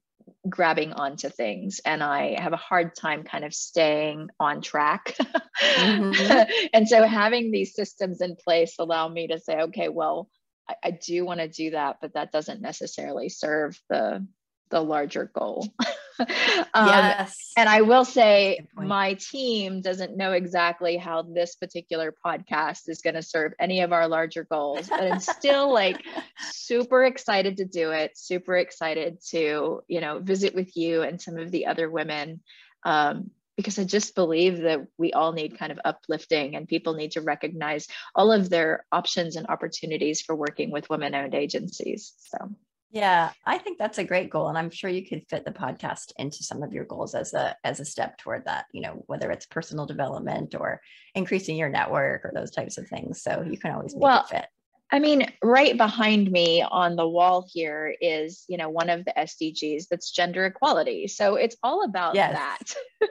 grabbing 0.49 0.93
onto 0.93 1.29
things 1.29 1.81
and 1.85 2.03
i 2.03 2.39
have 2.39 2.53
a 2.53 2.57
hard 2.57 2.95
time 2.95 3.23
kind 3.23 3.43
of 3.43 3.53
staying 3.53 4.29
on 4.39 4.61
track 4.61 5.15
mm-hmm. 5.61 6.67
and 6.73 6.87
so 6.87 7.03
having 7.03 7.51
these 7.51 7.73
systems 7.73 8.21
in 8.21 8.35
place 8.35 8.75
allow 8.79 9.07
me 9.07 9.27
to 9.27 9.39
say 9.39 9.61
okay 9.61 9.89
well 9.89 10.29
I, 10.67 10.75
I 10.83 10.91
do 10.91 11.25
want 11.25 11.39
to 11.39 11.47
do 11.47 11.71
that, 11.71 11.97
but 12.01 12.13
that 12.13 12.31
doesn't 12.31 12.61
necessarily 12.61 13.29
serve 13.29 13.79
the 13.89 14.25
the 14.71 14.81
larger 14.81 15.31
goal. 15.33 15.67
um, 16.73 16.87
yes. 16.87 17.51
And 17.57 17.67
I 17.67 17.81
will 17.81 18.05
say, 18.05 18.67
my 18.75 19.15
team 19.15 19.81
doesn't 19.81 20.15
know 20.15 20.31
exactly 20.31 20.97
how 20.97 21.23
this 21.23 21.55
particular 21.55 22.13
podcast 22.25 22.87
is 22.87 23.01
going 23.01 23.15
to 23.15 23.21
serve 23.21 23.53
any 23.59 23.81
of 23.81 23.91
our 23.91 24.07
larger 24.07 24.43
goals, 24.43 24.89
but 24.89 25.11
I'm 25.11 25.19
still 25.19 25.73
like 25.73 26.01
super 26.51 27.03
excited 27.03 27.57
to 27.57 27.65
do 27.65 27.91
it, 27.91 28.17
super 28.17 28.55
excited 28.55 29.19
to, 29.31 29.81
you 29.87 30.01
know, 30.01 30.19
visit 30.19 30.55
with 30.55 30.75
you 30.77 31.01
and 31.01 31.21
some 31.21 31.37
of 31.37 31.51
the 31.51 31.67
other 31.67 31.89
women 31.89 32.41
um, 32.83 33.31
because 33.57 33.79
I 33.79 33.83
just 33.83 34.15
believe 34.15 34.61
that 34.61 34.85
we 34.97 35.13
all 35.13 35.31
need 35.31 35.57
kind 35.57 35.71
of 35.71 35.79
uplifting 35.83 36.55
and 36.55 36.67
people 36.67 36.93
need 36.93 37.11
to 37.11 37.21
recognize 37.21 37.87
all 38.13 38.31
of 38.31 38.49
their 38.49 38.85
options 38.91 39.35
and 39.35 39.47
opportunities 39.47 40.21
for 40.21 40.35
working 40.35 40.71
with 40.71 40.89
women 40.89 41.15
owned 41.15 41.35
agencies. 41.35 42.13
So, 42.17 42.51
yeah, 42.95 43.31
I 43.45 43.57
think 43.57 43.77
that's 43.77 43.97
a 43.97 44.05
great 44.05 44.29
goal 44.29 44.47
and 44.47 44.57
I'm 44.57 44.69
sure 44.69 44.89
you 44.89 45.05
could 45.05 45.27
fit 45.29 45.43
the 45.43 45.51
podcast 45.51 46.13
into 46.17 46.43
some 46.43 46.63
of 46.63 46.71
your 46.71 46.85
goals 46.85 47.13
as 47.13 47.33
a 47.33 47.53
as 47.65 47.81
a 47.81 47.85
step 47.85 48.17
toward 48.17 48.45
that, 48.45 48.67
you 48.71 48.81
know, 48.81 49.03
whether 49.07 49.29
it's 49.31 49.45
personal 49.45 49.85
development 49.85 50.55
or 50.57 50.79
increasing 51.13 51.57
your 51.57 51.67
network 51.67 52.23
or 52.23 52.31
those 52.33 52.51
types 52.51 52.77
of 52.77 52.87
things. 52.87 53.21
So, 53.21 53.43
you 53.45 53.57
can 53.57 53.73
always 53.73 53.93
make 53.93 54.01
well, 54.01 54.21
it 54.21 54.29
fit. 54.29 54.45
I 54.91 54.99
mean, 54.99 55.25
right 55.43 55.75
behind 55.75 56.31
me 56.31 56.61
on 56.61 56.95
the 56.95 57.07
wall 57.07 57.45
here 57.51 57.93
is, 57.99 58.45
you 58.47 58.55
know, 58.55 58.69
one 58.69 58.89
of 58.89 59.03
the 59.03 59.13
SDGs 59.17 59.87
that's 59.89 60.11
gender 60.11 60.45
equality. 60.45 61.07
So 61.07 61.35
it's 61.35 61.57
all 61.63 61.83
about 61.83 62.15
yes. 62.15 62.33
that. 62.33 63.09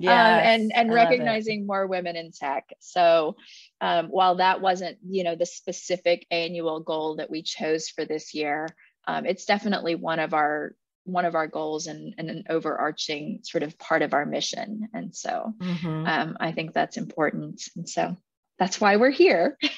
yeah, 0.00 0.36
um, 0.36 0.40
and 0.40 0.72
and 0.74 0.94
recognizing 0.94 1.66
more 1.66 1.86
women 1.86 2.16
in 2.16 2.30
tech. 2.30 2.70
So 2.78 3.36
um, 3.82 4.06
while 4.06 4.36
that 4.36 4.62
wasn't, 4.62 4.98
you 5.06 5.24
know, 5.24 5.34
the 5.34 5.46
specific 5.46 6.26
annual 6.30 6.80
goal 6.80 7.16
that 7.16 7.30
we 7.30 7.42
chose 7.42 7.88
for 7.88 8.04
this 8.04 8.32
year, 8.32 8.68
um, 9.06 9.26
it's 9.26 9.44
definitely 9.44 9.94
one 9.94 10.18
of 10.18 10.34
our 10.34 10.74
one 11.04 11.24
of 11.24 11.34
our 11.34 11.46
goals 11.46 11.86
and, 11.86 12.14
and, 12.18 12.28
an 12.30 12.44
overarching 12.50 13.40
sort 13.42 13.62
of 13.62 13.76
part 13.78 14.02
of 14.02 14.12
our 14.12 14.26
mission. 14.26 14.86
And 14.92 15.16
so 15.16 15.54
mm-hmm. 15.58 16.06
um, 16.06 16.36
I 16.38 16.52
think 16.52 16.74
that's 16.74 16.98
important. 16.98 17.62
And 17.74 17.88
so 17.88 18.16
that's 18.58 18.80
why 18.80 18.96
we're 18.96 19.10
here. 19.10 19.56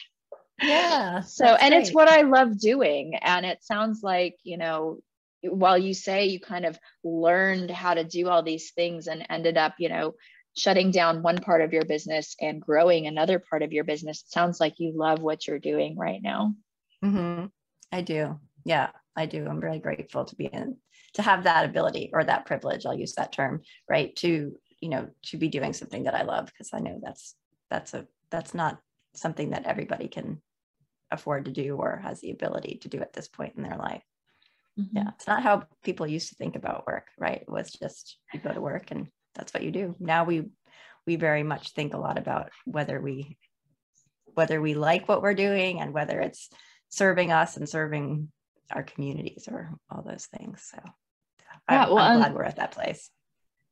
yeah 0.63 1.21
so 1.21 1.45
and 1.45 1.73
great. 1.73 1.81
it's 1.81 1.93
what 1.93 2.09
i 2.09 2.23
love 2.23 2.59
doing 2.59 3.15
and 3.17 3.45
it 3.45 3.63
sounds 3.65 4.01
like 4.03 4.37
you 4.45 4.57
know 4.57 4.99
while 5.43 5.77
you 5.77 5.93
say 5.93 6.27
you 6.27 6.39
kind 6.39 6.65
of 6.65 6.79
learned 7.03 7.71
how 7.71 7.95
to 7.95 8.05
do 8.05 8.29
all 8.29 8.43
these 8.43 8.71
things 8.73 9.07
and 9.07 9.27
ended 9.29 9.57
up 9.57 9.75
you 9.79 9.89
know 9.89 10.15
shutting 10.57 10.91
down 10.91 11.23
one 11.23 11.39
part 11.39 11.63
of 11.63 11.73
your 11.73 11.85
business 11.85 12.37
and 12.41 12.61
growing 12.61 13.07
another 13.07 13.39
part 13.39 13.63
of 13.63 13.73
your 13.73 13.85
business 13.85 14.23
it 14.23 14.31
sounds 14.31 14.61
like 14.61 14.79
you 14.79 14.93
love 14.95 15.21
what 15.21 15.47
you're 15.47 15.59
doing 15.59 15.97
right 15.97 16.23
now 16.23 16.55
mm-hmm. 17.05 17.47
i 17.91 18.01
do 18.01 18.39
yeah 18.65 18.91
i 19.17 19.27
do 19.27 19.47
i'm 19.47 19.61
really 19.61 19.79
grateful 19.79 20.25
to 20.25 20.37
be 20.37 20.47
in 20.47 20.77
to 21.15 21.23
have 21.23 21.45
that 21.45 21.65
ability 21.65 22.11
or 22.13 22.25
that 22.25 22.47
privilege 22.47 22.87
i'll 22.87 22.99
use 22.99 23.15
that 23.15 23.33
term 23.33 23.61
right 23.89 24.15
to 24.17 24.57
you 24.81 24.89
know 24.89 25.09
to 25.23 25.37
be 25.37 25.49
doing 25.49 25.73
something 25.73 26.05
that 26.05 26.15
i 26.15 26.23
love 26.23 26.47
because 26.47 26.71
i 26.73 26.79
know 26.79 27.01
that's 27.03 27.35
that's 27.71 27.95
a 27.95 28.07
that's 28.31 28.55
not 28.55 28.79
something 29.15 29.51
that 29.51 29.67
everybody 29.67 30.09
can 30.09 30.41
afford 31.13 31.45
to 31.45 31.51
do 31.51 31.77
or 31.77 32.01
has 32.03 32.21
the 32.21 32.31
ability 32.31 32.79
to 32.83 32.89
do 32.89 32.99
at 33.01 33.13
this 33.13 33.29
point 33.29 33.55
in 33.57 33.63
their 33.63 33.77
life. 33.77 34.03
Mm-hmm. 34.79 34.97
Yeah, 34.97 35.11
it's 35.15 35.27
not 35.27 35.43
how 35.43 35.65
people 35.85 36.07
used 36.07 36.31
to 36.31 36.35
think 36.35 36.57
about 36.57 36.87
work, 36.87 37.09
right? 37.19 37.43
It 37.43 37.51
was 37.51 37.71
just 37.71 38.17
you 38.33 38.41
go 38.41 38.53
to 38.53 38.61
work 38.61 38.91
and 38.91 39.09
that's 39.35 39.53
what 39.53 39.63
you 39.63 39.71
do. 39.71 39.95
Now 40.01 40.25
we 40.25 40.47
we 41.07 41.17
very 41.17 41.43
much 41.43 41.73
think 41.73 41.95
a 41.95 41.99
lot 41.99 42.19
about 42.19 42.51
whether 42.65 43.01
we 43.01 43.37
whether 44.35 44.61
we 44.61 44.75
like 44.75 45.09
what 45.09 45.21
we're 45.21 45.35
doing 45.35 45.81
and 45.81 45.93
whether 45.93 46.21
it's 46.21 46.49
serving 46.89 47.33
us 47.33 47.57
and 47.59 47.69
serving 47.69 48.33
our 48.71 48.83
communities 48.83 49.49
or 49.51 49.75
all 49.91 50.03
those 50.03 50.27
things. 50.27 50.63
So 50.71 50.79
yeah, 51.71 51.85
I'm, 51.85 51.89
well, 51.91 51.99
I'm 51.99 52.19
glad 52.19 52.35
we're 52.35 52.45
at 52.45 52.57
that 52.57 52.73
place. 52.73 53.11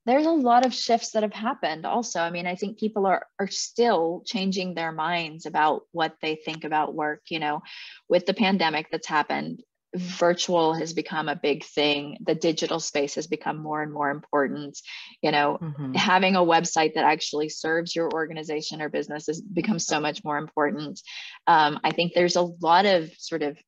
there's 0.07 0.27
a 0.27 0.31
lot 0.31 0.67
of 0.67 0.75
shifts 0.75 1.13
that 1.13 1.23
have 1.23 1.33
happened 1.33 1.87
also. 1.87 2.21
I 2.21 2.31
mean 2.31 2.47
i 2.47 2.55
think 2.55 2.79
people 2.79 3.07
are 3.07 3.27
are 3.39 3.49
still 3.49 4.23
changing 4.25 4.75
their 4.75 4.93
minds 4.93 5.47
about 5.47 5.83
what 5.93 6.15
they 6.23 6.37
think 6.37 6.65
about 6.65 6.95
work 6.95 7.23
you 7.29 7.39
know 7.39 7.63
with 8.09 8.27
the 8.27 8.35
pandemic 8.35 8.89
that's 8.91 9.07
happened 9.07 9.63
virtual 9.95 10.75
has 10.75 10.93
become 10.93 11.29
a 11.29 11.35
big 11.35 11.65
thing. 11.65 12.17
The 12.25 12.35
digital 12.35 12.79
space 12.79 13.17
has 13.17 13.27
become 13.27 13.59
more 13.59 13.83
and 13.83 13.93
more 13.93 14.11
important. 14.11 14.79
You 15.23 15.33
know 15.33 15.59
mm-hmm. 15.61 15.95
having 15.95 16.37
a 16.37 16.41
website 16.41 16.95
that 16.95 17.05
actually 17.05 17.49
serves 17.49 17.95
your 17.97 18.13
organization 18.13 18.81
or 18.81 18.89
business 18.89 19.27
has 19.27 19.41
become 19.41 19.79
so 19.79 20.01
much 20.01 20.23
more 20.25 20.39
important. 20.39 21.01
Um, 21.47 21.81
i 21.85 21.91
think 21.91 22.13
there's 22.13 22.37
a 22.37 22.43
lot 22.43 22.87
of 22.87 23.11
sort 23.19 23.43
of 23.43 23.59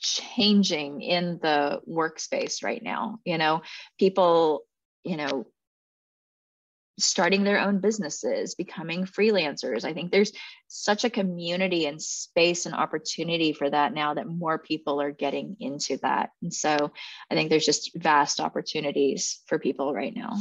changing 0.00 1.00
in 1.00 1.38
the 1.42 1.80
workspace 1.88 2.62
right 2.62 2.82
now 2.82 3.18
you 3.24 3.38
know 3.38 3.62
people 3.98 4.62
you 5.04 5.16
know 5.16 5.46
starting 6.98 7.44
their 7.44 7.60
own 7.60 7.78
businesses, 7.78 8.54
becoming 8.54 9.04
freelancers. 9.04 9.84
I 9.84 9.92
think 9.92 10.10
there's 10.10 10.32
such 10.68 11.04
a 11.04 11.10
community 11.10 11.86
and 11.86 12.00
space 12.00 12.66
and 12.66 12.74
opportunity 12.74 13.52
for 13.52 13.68
that 13.68 13.92
now 13.92 14.14
that 14.14 14.26
more 14.26 14.58
people 14.58 15.00
are 15.00 15.12
getting 15.12 15.56
into 15.60 15.98
that. 15.98 16.30
And 16.42 16.52
so 16.52 16.92
I 17.30 17.34
think 17.34 17.50
there's 17.50 17.66
just 17.66 17.90
vast 17.94 18.40
opportunities 18.40 19.40
for 19.46 19.58
people 19.58 19.92
right 19.92 20.14
now. 20.14 20.38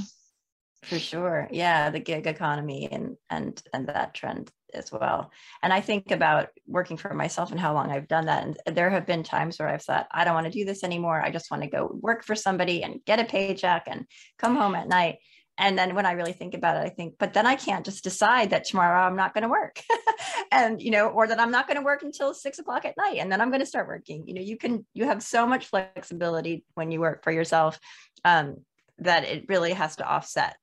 For 0.84 1.00
sure. 1.00 1.48
Yeah, 1.52 1.90
the 1.90 2.00
gig 2.00 2.28
economy 2.28 2.88
and 2.92 3.18
and 3.30 3.62
and 3.74 3.88
that 3.88 4.14
trend 4.14 4.52
as 4.76 4.92
well. 4.92 5.32
And 5.64 5.74
I 5.74 5.82
think 5.82 6.12
about 6.12 6.50
working 6.68 6.98
for 6.98 7.14
myself 7.14 7.52
and 7.52 7.60
how 7.60 7.74
long 7.74 7.92
I've 7.92 8.08
done 8.08 8.26
that. 8.26 8.44
And 8.44 8.76
there 8.76 8.90
have 8.90 9.06
been 9.06 9.24
times 9.24 9.58
where 9.58 9.70
I've 9.70 9.84
thought, 9.84 10.08
I 10.12 10.24
don't 10.24 10.34
want 10.34 10.46
to 10.46 10.52
do 10.52 10.66
this 10.66 10.84
anymore. 10.84 11.22
I 11.22 11.32
just 11.32 11.50
want 11.50 11.64
to 11.64 11.70
go 11.70 11.90
work 12.02 12.24
for 12.24 12.36
somebody 12.36 12.84
and 12.84 13.04
get 13.06 13.20
a 13.20 13.26
paycheck 13.26 13.84
and 13.88 14.06
come 14.38 14.56
home 14.56 14.76
at 14.76 14.88
night. 14.88 15.18
And 15.58 15.78
then 15.78 15.96
when 15.96 16.06
I 16.06 16.12
really 16.12 16.34
think 16.34 16.54
about 16.54 16.76
it, 16.76 16.86
I 16.86 16.90
think, 16.90 17.16
but 17.18 17.34
then 17.34 17.46
I 17.46 17.56
can't 17.56 17.86
just 17.86 18.04
decide 18.04 18.50
that 18.50 18.66
tomorrow 18.66 19.02
I'm 19.02 19.16
not 19.16 19.34
going 19.34 19.44
to 19.44 19.50
work. 19.50 19.82
and, 20.52 20.82
you 20.82 20.92
know, 20.92 21.08
or 21.08 21.28
that 21.28 21.40
I'm 21.40 21.52
not 21.52 21.68
going 21.68 21.78
to 21.78 21.86
work 21.86 22.04
until 22.04 22.34
six 22.34 22.60
o'clock 22.60 22.84
at 22.84 22.98
night 22.98 23.20
and 23.20 23.32
then 23.32 23.40
I'm 23.40 23.50
going 23.50 23.62
to 23.62 23.66
start 23.66 23.88
working. 23.88 24.28
You 24.28 24.34
know, 24.34 24.42
you 24.42 24.58
can, 24.58 24.86
you 24.94 25.06
have 25.06 25.24
so 25.24 25.48
much 25.48 25.68
flexibility 25.68 26.66
when 26.74 26.92
you 26.92 27.00
work 27.00 27.24
for 27.24 27.32
yourself 27.32 27.80
um, 28.26 28.58
that 29.00 29.24
it 29.24 29.46
really 29.48 29.72
has 29.72 29.96
to 29.98 30.06
offset 30.06 30.58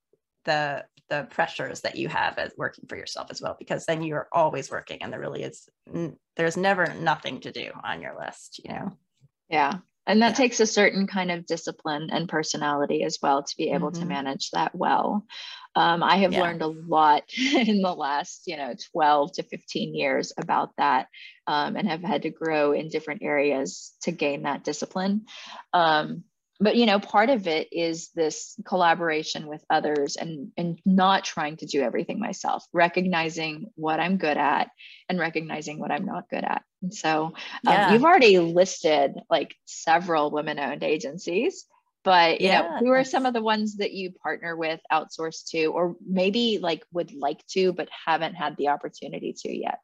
the 0.44 0.84
the 1.08 1.26
pressures 1.30 1.82
that 1.82 1.96
you 1.96 2.08
have 2.08 2.38
as 2.38 2.52
working 2.56 2.86
for 2.88 2.96
yourself 2.96 3.26
as 3.30 3.42
well 3.42 3.54
because 3.58 3.84
then 3.84 4.02
you're 4.02 4.28
always 4.32 4.70
working 4.70 5.02
and 5.02 5.12
there 5.12 5.20
really 5.20 5.42
is 5.42 5.68
there's 6.36 6.56
never 6.56 6.94
nothing 6.94 7.40
to 7.40 7.52
do 7.52 7.70
on 7.84 8.00
your 8.00 8.16
list 8.18 8.60
you 8.64 8.72
know 8.72 8.90
yeah 9.50 9.74
and 10.06 10.22
that 10.22 10.30
yeah. 10.30 10.34
takes 10.34 10.58
a 10.58 10.66
certain 10.66 11.06
kind 11.06 11.30
of 11.30 11.44
discipline 11.46 12.08
and 12.10 12.28
personality 12.28 13.04
as 13.04 13.18
well 13.22 13.42
to 13.42 13.56
be 13.56 13.70
able 13.70 13.90
mm-hmm. 13.90 14.00
to 14.00 14.08
manage 14.08 14.50
that 14.52 14.74
well 14.74 15.26
um, 15.76 16.02
i 16.02 16.16
have 16.16 16.32
yeah. 16.32 16.40
learned 16.40 16.62
a 16.62 16.66
lot 16.66 17.24
in 17.36 17.82
the 17.82 17.94
last 17.94 18.44
you 18.46 18.56
know 18.56 18.74
12 18.92 19.32
to 19.32 19.42
15 19.42 19.94
years 19.94 20.32
about 20.38 20.70
that 20.78 21.08
um, 21.46 21.76
and 21.76 21.88
have 21.88 22.02
had 22.02 22.22
to 22.22 22.30
grow 22.30 22.72
in 22.72 22.88
different 22.88 23.22
areas 23.22 23.92
to 24.02 24.12
gain 24.12 24.44
that 24.44 24.64
discipline 24.64 25.26
um, 25.74 26.24
but 26.62 26.76
you 26.76 26.86
know 26.86 27.00
part 27.00 27.28
of 27.28 27.46
it 27.46 27.68
is 27.72 28.10
this 28.14 28.54
collaboration 28.64 29.48
with 29.48 29.64
others 29.68 30.16
and 30.16 30.52
and 30.56 30.80
not 30.86 31.24
trying 31.24 31.56
to 31.56 31.66
do 31.66 31.82
everything 31.82 32.20
myself 32.20 32.64
recognizing 32.72 33.66
what 33.74 33.98
i'm 33.98 34.16
good 34.16 34.36
at 34.36 34.70
and 35.08 35.18
recognizing 35.18 35.78
what 35.78 35.90
i'm 35.90 36.06
not 36.06 36.28
good 36.30 36.44
at. 36.44 36.62
And 36.82 36.94
so 36.94 37.32
um, 37.66 37.92
you've 37.92 38.04
already 38.04 38.38
listed 38.38 39.14
like 39.30 39.54
several 39.66 40.30
women 40.30 40.58
owned 40.58 40.84
agencies 40.84 41.66
but 42.04 42.40
you 42.40 42.48
yeah, 42.48 42.62
know 42.62 42.78
who 42.78 42.90
are 42.90 43.04
some 43.04 43.26
of 43.26 43.34
the 43.34 43.42
ones 43.42 43.76
that 43.76 43.92
you 43.92 44.12
partner 44.12 44.56
with 44.56 44.80
outsource 44.90 45.48
to 45.50 45.66
or 45.66 45.96
maybe 46.06 46.58
like 46.60 46.84
would 46.92 47.12
like 47.14 47.44
to 47.48 47.72
but 47.72 47.88
haven't 48.06 48.34
had 48.34 48.56
the 48.56 48.68
opportunity 48.68 49.32
to 49.32 49.56
yet? 49.56 49.78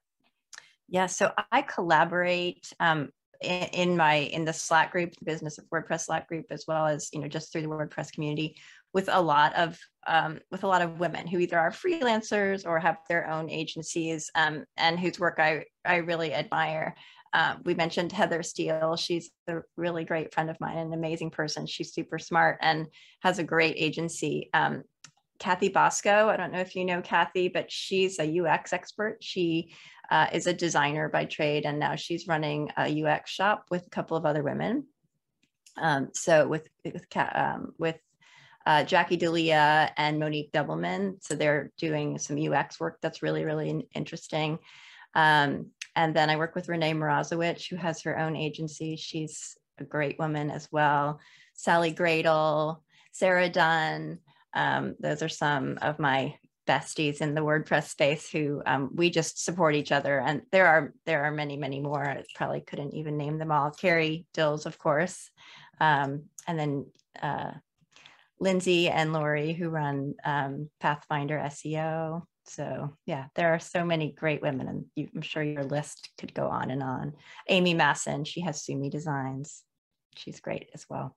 Yeah 0.88 1.07
so 1.07 1.33
i 1.53 1.62
collaborate 1.62 2.73
um, 2.81 3.11
in, 3.40 3.96
my 3.96 4.14
in 4.16 4.44
the 4.44 4.53
slack 4.53 4.92
group 4.92 5.14
the 5.18 5.24
business 5.24 5.59
of 5.59 5.64
wordpress 5.70 6.07
slack 6.07 6.29
group 6.29 6.46
as 6.51 6.64
well 6.66 6.87
as 6.87 7.09
you 7.12 7.20
know 7.20 7.29
just 7.29 7.53
through 7.53 7.62
the 7.62 7.68
wordpress 7.68 8.12
community 8.12 8.57
with 8.92 9.09
a 9.12 9.20
lot 9.20 9.55
of 9.55 9.79
um, 10.07 10.40
with 10.51 10.64
a 10.64 10.66
lot 10.66 10.83
of 10.83 10.98
women 10.98 11.27
who 11.27 11.38
either 11.38 11.59
are 11.59 11.70
freelancers 11.70 12.66
or 12.66 12.79
have 12.79 12.96
their 13.09 13.29
own 13.29 13.51
agencies 13.51 14.31
um, 14.35 14.64
and 14.77 14.98
whose 14.98 15.20
work 15.20 15.38
I 15.38 15.64
I 15.85 15.96
really 15.96 16.33
admire. 16.33 16.94
Um, 17.35 17.61
we 17.64 17.74
mentioned 17.74 18.11
Heather 18.11 18.42
Steele. 18.42 18.96
She's 18.96 19.31
a 19.48 19.57
really 19.77 20.05
great 20.05 20.33
friend 20.33 20.48
of 20.48 20.59
mine, 20.61 20.79
an 20.79 20.94
amazing 20.94 21.31
person. 21.31 21.66
She's 21.66 21.92
super 21.92 22.18
smart 22.18 22.57
and 22.62 22.87
has 23.20 23.38
a 23.38 23.44
great 23.44 23.74
agency. 23.77 24.48
Um, 24.55 24.83
Kathy 25.38 25.68
Bosco, 25.68 26.29
I 26.29 26.37
don't 26.37 26.53
know 26.53 26.61
if 26.61 26.74
you 26.74 26.85
know 26.85 27.01
Kathy, 27.01 27.48
but 27.48 27.70
she's 27.70 28.18
a 28.18 28.40
UX 28.40 28.72
expert. 28.72 29.18
She 29.22 29.72
uh, 30.11 30.27
is 30.33 30.46
a 30.46 30.53
designer 30.53 31.09
by 31.09 31.27
trade, 31.27 31.64
and 31.64 31.79
now 31.79 31.96
she's 31.96 32.27
running 32.27 32.70
a 32.77 33.05
UX 33.05 33.31
shop 33.31 33.66
with 33.70 33.87
a 33.87 33.90
couple 33.90 34.16
of 34.16 34.27
other 34.27 34.42
women. 34.42 34.87
Um, 35.77 36.09
so 36.12 36.48
with 36.48 36.66
with 36.85 37.05
um, 37.16 37.72
with 37.79 37.98
uh, 38.66 38.85
Jackie 38.85 39.16
D'Elia 39.16 39.92
and 39.96 40.18
Monique 40.18 40.53
Dubbelman, 40.53 41.22
so 41.22 41.35
they're 41.35 41.72
doing 41.79 42.18
some 42.18 42.38
UX 42.38 42.81
work 42.81 42.98
that's 43.01 43.22
really 43.22 43.44
really 43.44 43.87
interesting. 43.94 44.59
Um, 45.14 45.70
and 45.94 46.14
then 46.14 46.31
I 46.31 46.37
work 46.37 46.55
with 46.55 46.68
Rene 46.68 46.94
Morozowich, 46.94 47.68
who 47.68 47.77
has 47.77 48.03
her 48.03 48.18
own 48.18 48.37
agency. 48.37 48.96
She's 48.96 49.57
a 49.79 49.85
great 49.85 50.18
woman 50.18 50.51
as 50.51 50.68
well. 50.70 51.20
Sally 51.55 51.92
Gradle, 51.92 52.83
Sarah 53.12 53.48
Dunn. 53.48 54.18
Um, 54.59 54.97
those 54.99 55.23
are 55.23 55.29
some 55.29 55.79
of 55.81 56.01
my 56.01 56.35
besties 56.66 57.21
in 57.21 57.35
the 57.35 57.40
WordPress 57.40 57.88
space 57.88 58.29
who 58.29 58.61
um, 58.66 58.90
we 58.92 59.09
just 59.09 59.42
support 59.42 59.75
each 59.75 59.92
other. 59.92 60.21
And 60.21 60.42
there 60.53 60.66
are 60.66 60.92
there 61.07 61.25
are 61.25 61.31
many, 61.31 61.57
many 61.57 61.81
more. 61.81 62.05
I 62.05 62.25
probably 62.35 62.61
couldn't 62.61 62.94
even 62.94 63.16
name 63.16 63.38
them 63.38 63.53
all. 63.53 63.71
Carrie 63.71 64.27
Dills, 64.35 64.66
of 64.66 64.79
course, 64.79 65.31
um, 65.81 66.25
and 66.47 66.59
then 66.59 66.87
uh, 67.23 67.53
Lindsay 68.40 68.88
and 68.88 69.12
Lori 69.12 69.53
who 69.53 69.71
run 69.71 70.14
um, 70.25 70.68
Pathfinder 70.81 71.38
SEO. 71.47 72.23
So 72.44 72.97
yeah, 73.07 73.27
there 73.37 73.55
are 73.55 73.61
so 73.61 73.85
many 73.85 74.12
great 74.12 74.42
women, 74.42 74.68
and 74.68 74.85
you, 74.97 75.09
I'm 75.14 75.23
sure 75.23 75.42
your 75.42 75.64
list 75.64 76.11
could 76.18 76.35
go 76.35 76.49
on 76.49 76.71
and 76.71 76.83
on. 76.83 77.12
Amy 77.49 77.75
Masson, 77.75 78.25
she 78.25 78.40
has 78.40 78.64
Sumy 78.64 78.90
Designs. 78.90 79.62
She's 80.16 80.40
great 80.40 80.68
as 80.75 80.85
well. 80.90 81.14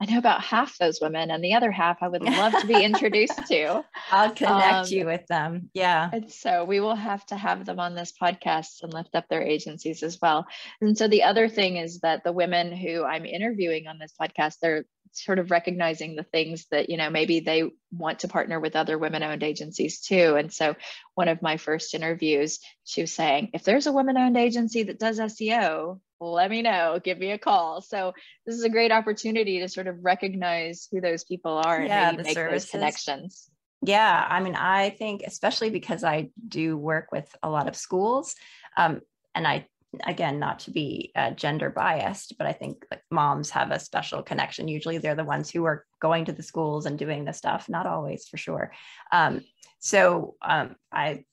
I 0.00 0.04
know 0.04 0.18
about 0.18 0.42
half 0.42 0.78
those 0.78 1.00
women, 1.00 1.32
and 1.32 1.42
the 1.42 1.54
other 1.54 1.72
half 1.72 2.02
I 2.02 2.08
would 2.08 2.22
love 2.22 2.52
to 2.60 2.66
be 2.68 2.84
introduced 2.84 3.46
to. 3.48 3.84
I'll 4.12 4.30
connect 4.30 4.86
um, 4.86 4.92
you 4.92 5.06
with 5.06 5.26
them. 5.26 5.70
Yeah. 5.74 6.08
And 6.12 6.30
so 6.30 6.64
we 6.64 6.78
will 6.78 6.94
have 6.94 7.26
to 7.26 7.36
have 7.36 7.66
them 7.66 7.80
on 7.80 7.96
this 7.96 8.12
podcast 8.20 8.82
and 8.82 8.94
lift 8.94 9.16
up 9.16 9.28
their 9.28 9.42
agencies 9.42 10.04
as 10.04 10.18
well. 10.22 10.46
And 10.80 10.96
so 10.96 11.08
the 11.08 11.24
other 11.24 11.48
thing 11.48 11.78
is 11.78 12.00
that 12.00 12.22
the 12.22 12.32
women 12.32 12.70
who 12.70 13.04
I'm 13.04 13.26
interviewing 13.26 13.88
on 13.88 13.98
this 13.98 14.14
podcast, 14.20 14.58
they're 14.62 14.84
sort 15.12 15.38
of 15.38 15.50
recognizing 15.50 16.14
the 16.14 16.22
things 16.22 16.66
that 16.70 16.90
you 16.90 16.96
know 16.96 17.10
maybe 17.10 17.40
they 17.40 17.64
want 17.90 18.20
to 18.20 18.28
partner 18.28 18.60
with 18.60 18.76
other 18.76 18.98
women 18.98 19.22
owned 19.22 19.42
agencies 19.42 20.00
too 20.00 20.36
and 20.36 20.52
so 20.52 20.76
one 21.14 21.28
of 21.28 21.42
my 21.42 21.56
first 21.56 21.94
interviews 21.94 22.60
she 22.84 23.00
was 23.00 23.12
saying 23.12 23.48
if 23.54 23.64
there's 23.64 23.86
a 23.86 23.92
women 23.92 24.16
owned 24.18 24.36
agency 24.36 24.82
that 24.82 24.98
does 24.98 25.18
seo 25.18 25.98
let 26.20 26.50
me 26.50 26.62
know 26.62 27.00
give 27.02 27.18
me 27.18 27.30
a 27.30 27.38
call 27.38 27.80
so 27.80 28.12
this 28.46 28.56
is 28.56 28.64
a 28.64 28.68
great 28.68 28.92
opportunity 28.92 29.60
to 29.60 29.68
sort 29.68 29.86
of 29.86 29.96
recognize 30.04 30.88
who 30.90 31.00
those 31.00 31.24
people 31.24 31.60
are 31.64 31.82
yeah, 31.82 32.08
and 32.08 32.18
make 32.18 32.34
services. 32.34 32.64
those 32.64 32.70
connections 32.70 33.50
yeah 33.82 34.26
i 34.28 34.40
mean 34.40 34.54
i 34.54 34.90
think 34.90 35.22
especially 35.26 35.70
because 35.70 36.02
i 36.02 36.28
do 36.46 36.76
work 36.76 37.08
with 37.12 37.28
a 37.42 37.50
lot 37.50 37.68
of 37.68 37.76
schools 37.76 38.34
um, 38.76 39.00
and 39.34 39.46
i 39.46 39.66
again 40.06 40.38
not 40.38 40.58
to 40.58 40.70
be 40.70 41.12
uh, 41.16 41.30
gender 41.30 41.70
biased 41.70 42.36
but 42.36 42.46
i 42.46 42.52
think 42.52 42.84
like 42.90 43.02
moms 43.10 43.50
have 43.50 43.70
a 43.70 43.78
special 43.78 44.22
connection 44.22 44.68
usually 44.68 44.98
they're 44.98 45.14
the 45.14 45.24
ones 45.24 45.50
who 45.50 45.64
are 45.64 45.86
going 46.00 46.24
to 46.24 46.32
the 46.32 46.42
schools 46.42 46.84
and 46.84 46.98
doing 46.98 47.24
the 47.24 47.32
stuff 47.32 47.68
not 47.68 47.86
always 47.86 48.26
for 48.28 48.36
sure 48.36 48.72
um, 49.12 49.40
so 49.78 50.34
um, 50.42 50.74
i 50.92 51.24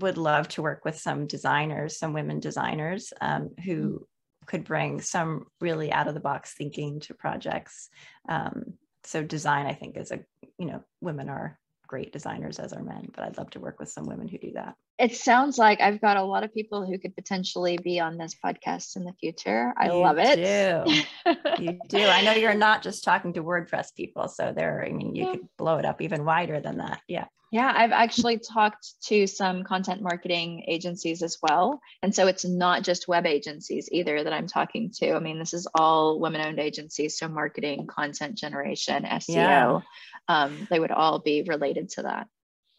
would 0.00 0.16
love 0.16 0.48
to 0.48 0.62
work 0.62 0.84
with 0.84 0.98
some 0.98 1.26
designers 1.26 1.98
some 1.98 2.12
women 2.12 2.40
designers 2.40 3.12
um, 3.20 3.50
who. 3.64 4.04
Could 4.46 4.64
bring 4.64 5.00
some 5.00 5.46
really 5.60 5.92
out 5.92 6.08
of 6.08 6.14
the 6.14 6.20
box 6.20 6.54
thinking 6.54 7.00
to 7.00 7.14
projects 7.14 7.88
um, 8.28 8.74
so 9.04 9.22
design 9.22 9.66
i 9.66 9.72
think 9.72 9.96
is 9.96 10.10
a 10.12 10.20
you 10.58 10.66
know 10.66 10.82
women 11.00 11.28
are 11.28 11.58
great 11.92 12.10
designers 12.10 12.58
as 12.58 12.72
are 12.72 12.82
men, 12.82 13.06
but 13.14 13.22
I'd 13.22 13.36
love 13.36 13.50
to 13.50 13.60
work 13.60 13.78
with 13.78 13.90
some 13.90 14.06
women 14.06 14.26
who 14.26 14.38
do 14.38 14.52
that. 14.54 14.76
It 15.02 15.16
sounds 15.16 15.58
like 15.58 15.80
I've 15.80 16.00
got 16.00 16.16
a 16.16 16.22
lot 16.22 16.44
of 16.44 16.54
people 16.54 16.86
who 16.86 16.96
could 16.96 17.16
potentially 17.16 17.76
be 17.76 17.98
on 17.98 18.18
this 18.18 18.36
podcast 18.36 18.94
in 18.94 19.02
the 19.02 19.12
future. 19.14 19.74
I 19.76 19.86
you 19.86 19.94
love 19.94 20.16
it. 20.16 20.36
Do. 20.36 21.34
you 21.58 21.80
do. 21.88 21.98
I 21.98 22.22
know 22.22 22.34
you're 22.34 22.54
not 22.54 22.82
just 22.82 23.02
talking 23.02 23.32
to 23.32 23.42
WordPress 23.42 23.96
people. 23.96 24.28
So 24.28 24.52
there, 24.54 24.86
I 24.86 24.92
mean, 24.92 25.16
you 25.16 25.24
yeah. 25.24 25.30
could 25.32 25.48
blow 25.58 25.78
it 25.78 25.84
up 25.84 26.00
even 26.02 26.24
wider 26.24 26.60
than 26.60 26.78
that. 26.78 27.00
Yeah. 27.08 27.24
Yeah, 27.50 27.72
I've 27.76 27.90
actually 27.90 28.38
talked 28.38 28.94
to 29.08 29.26
some 29.26 29.64
content 29.64 30.02
marketing 30.02 30.66
agencies 30.68 31.20
as 31.20 31.36
well. 31.42 31.80
And 32.00 32.14
so 32.14 32.28
it's 32.28 32.44
not 32.44 32.84
just 32.84 33.08
web 33.08 33.26
agencies 33.26 33.88
either 33.90 34.22
that 34.22 34.32
I'm 34.32 34.46
talking 34.46 34.92
to. 35.00 35.14
I 35.14 35.18
mean, 35.18 35.40
this 35.40 35.52
is 35.52 35.66
all 35.74 36.20
women 36.20 36.42
owned 36.42 36.60
agencies. 36.60 37.18
So 37.18 37.26
marketing, 37.26 37.88
content 37.88 38.38
generation, 38.38 39.02
SEO, 39.02 39.34
yeah. 39.34 39.80
um, 40.28 40.68
they 40.70 40.78
would 40.78 40.92
all 40.92 41.18
be 41.18 41.42
related 41.42 41.90
to 41.90 42.02
that. 42.02 42.28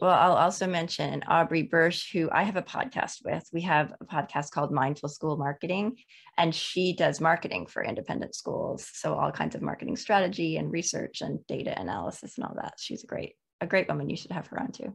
Well, 0.04 0.12
I'll 0.12 0.36
also 0.36 0.68
mention 0.68 1.24
Aubrey 1.30 1.62
Bursch, 1.62 2.12
who 2.12 2.30
I 2.30 2.44
have 2.44 2.58
a 2.58 2.62
podcast 2.62 3.24
with. 3.24 3.48
We 3.54 3.62
have 3.62 3.94
a 4.02 4.06
podcast 4.06 4.52
called 4.52 4.70
Mindful 4.70 5.08
School 5.08 5.38
Marketing, 5.38 5.96
and 6.38 6.54
she 6.54 6.94
does 6.94 7.22
marketing 7.22 7.68
for 7.68 7.82
independent 7.82 8.36
schools. 8.36 8.86
So, 8.96 9.14
all 9.14 9.32
kinds 9.32 9.56
of 9.56 9.62
marketing 9.62 9.96
strategy 9.96 10.58
and 10.58 10.70
research 10.74 11.22
and 11.22 11.40
data 11.48 11.74
analysis 11.80 12.38
and 12.38 12.46
all 12.46 12.54
that. 12.56 12.74
She's 12.80 13.06
a 13.06 13.08
great 13.08 13.36
a 13.62 13.66
great 13.66 13.88
woman. 13.88 14.10
You 14.10 14.18
should 14.18 14.34
have 14.34 14.48
her 14.48 14.60
on 14.60 14.74
too. 14.74 14.94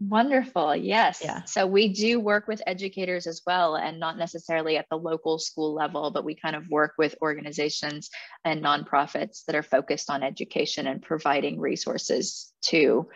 Wonderful. 0.00 0.74
Yes. 0.74 1.20
Yeah. 1.22 1.44
So 1.44 1.66
we 1.66 1.92
do 1.92 2.18
work 2.18 2.48
with 2.48 2.62
educators 2.66 3.28
as 3.28 3.42
well, 3.46 3.76
and 3.76 4.00
not 4.00 4.18
necessarily 4.18 4.78
at 4.78 4.86
the 4.90 4.98
local 4.98 5.38
school 5.38 5.74
level, 5.74 6.10
but 6.10 6.24
we 6.24 6.34
kind 6.34 6.56
of 6.56 6.66
work 6.68 6.94
with 6.98 7.14
organizations 7.22 8.10
and 8.44 8.64
nonprofits 8.64 9.44
that 9.44 9.54
are 9.54 9.62
focused 9.62 10.10
on 10.10 10.24
education 10.24 10.88
and 10.88 11.02
providing 11.02 11.60
resources 11.60 12.52
to 12.62 13.06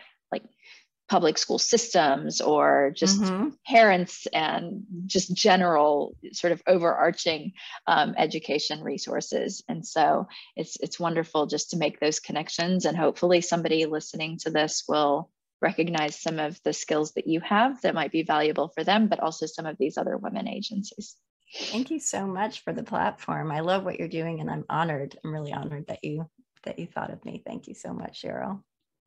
public 1.07 1.37
school 1.37 1.59
systems 1.59 2.41
or 2.41 2.91
just 2.95 3.21
mm-hmm. 3.21 3.49
parents 3.65 4.27
and 4.33 4.83
just 5.05 5.35
general 5.35 6.15
sort 6.31 6.51
of 6.51 6.61
overarching 6.67 7.53
um, 7.85 8.15
education 8.17 8.81
resources. 8.81 9.63
And 9.69 9.85
so 9.85 10.27
it's 10.55 10.77
it's 10.79 10.99
wonderful 10.99 11.45
just 11.45 11.71
to 11.71 11.77
make 11.77 11.99
those 11.99 12.19
connections 12.19 12.85
and 12.85 12.97
hopefully 12.97 13.41
somebody 13.41 13.85
listening 13.85 14.39
to 14.39 14.49
this 14.49 14.83
will 14.87 15.29
recognize 15.61 16.19
some 16.19 16.39
of 16.39 16.59
the 16.63 16.73
skills 16.73 17.13
that 17.13 17.27
you 17.27 17.39
have 17.39 17.81
that 17.81 17.95
might 17.95 18.11
be 18.11 18.23
valuable 18.23 18.69
for 18.69 18.83
them 18.83 19.07
but 19.07 19.19
also 19.19 19.45
some 19.45 19.65
of 19.65 19.77
these 19.77 19.97
other 19.97 20.17
women 20.17 20.47
agencies. 20.47 21.15
Thank 21.55 21.91
you 21.91 21.99
so 21.99 22.25
much 22.25 22.63
for 22.63 22.73
the 22.73 22.83
platform. 22.83 23.51
I 23.51 23.59
love 23.61 23.85
what 23.85 23.99
you're 23.99 24.07
doing 24.07 24.41
and 24.41 24.49
i'm 24.49 24.65
honored. 24.69 25.17
I'm 25.23 25.31
really 25.31 25.53
honored 25.53 25.87
that 25.87 26.03
you 26.03 26.27
that 26.63 26.79
you 26.79 26.87
thought 26.87 27.11
of 27.11 27.23
me. 27.23 27.43
Thank 27.45 27.67
you 27.67 27.75
so 27.75 27.93
much 27.93 28.23
cheryl 28.23 28.61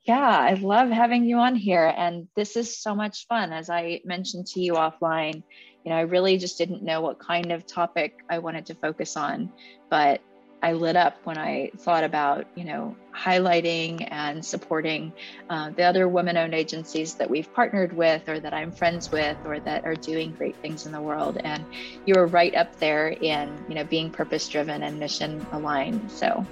yeah, 0.08 0.38
I 0.38 0.54
love 0.54 0.88
having 0.88 1.24
you 1.26 1.36
on 1.36 1.54
here. 1.54 1.92
And 1.96 2.28
this 2.34 2.56
is 2.56 2.78
so 2.78 2.94
much 2.94 3.26
fun. 3.26 3.52
As 3.52 3.68
I 3.68 4.00
mentioned 4.06 4.46
to 4.48 4.60
you 4.60 4.72
offline, 4.72 5.42
you 5.84 5.90
know, 5.90 5.96
I 5.96 6.00
really 6.00 6.38
just 6.38 6.56
didn't 6.56 6.82
know 6.82 7.02
what 7.02 7.18
kind 7.18 7.52
of 7.52 7.66
topic 7.66 8.24
I 8.30 8.38
wanted 8.38 8.64
to 8.66 8.74
focus 8.74 9.16
on. 9.18 9.52
But 9.90 10.22
I 10.60 10.72
lit 10.72 10.96
up 10.96 11.18
when 11.24 11.38
I 11.38 11.70
thought 11.76 12.02
about, 12.04 12.46
you 12.56 12.64
know, 12.64 12.96
highlighting 13.14 14.08
and 14.10 14.44
supporting 14.44 15.12
uh, 15.50 15.70
the 15.70 15.84
other 15.84 16.08
women-owned 16.08 16.54
agencies 16.54 17.14
that 17.14 17.30
we've 17.30 17.52
partnered 17.54 17.92
with, 17.92 18.28
or 18.28 18.40
that 18.40 18.52
I'm 18.54 18.72
friends 18.72 19.12
with, 19.12 19.36
or 19.44 19.60
that 19.60 19.84
are 19.84 19.94
doing 19.94 20.32
great 20.32 20.56
things 20.56 20.86
in 20.86 20.92
the 20.92 21.00
world. 21.00 21.38
And 21.44 21.64
you 22.06 22.14
were 22.16 22.26
right 22.26 22.54
up 22.56 22.76
there 22.80 23.08
in, 23.08 23.56
you 23.68 23.74
know, 23.76 23.84
being 23.84 24.10
purpose-driven 24.10 24.82
and 24.82 24.98
mission-aligned. 24.98 26.10
So 26.10 26.44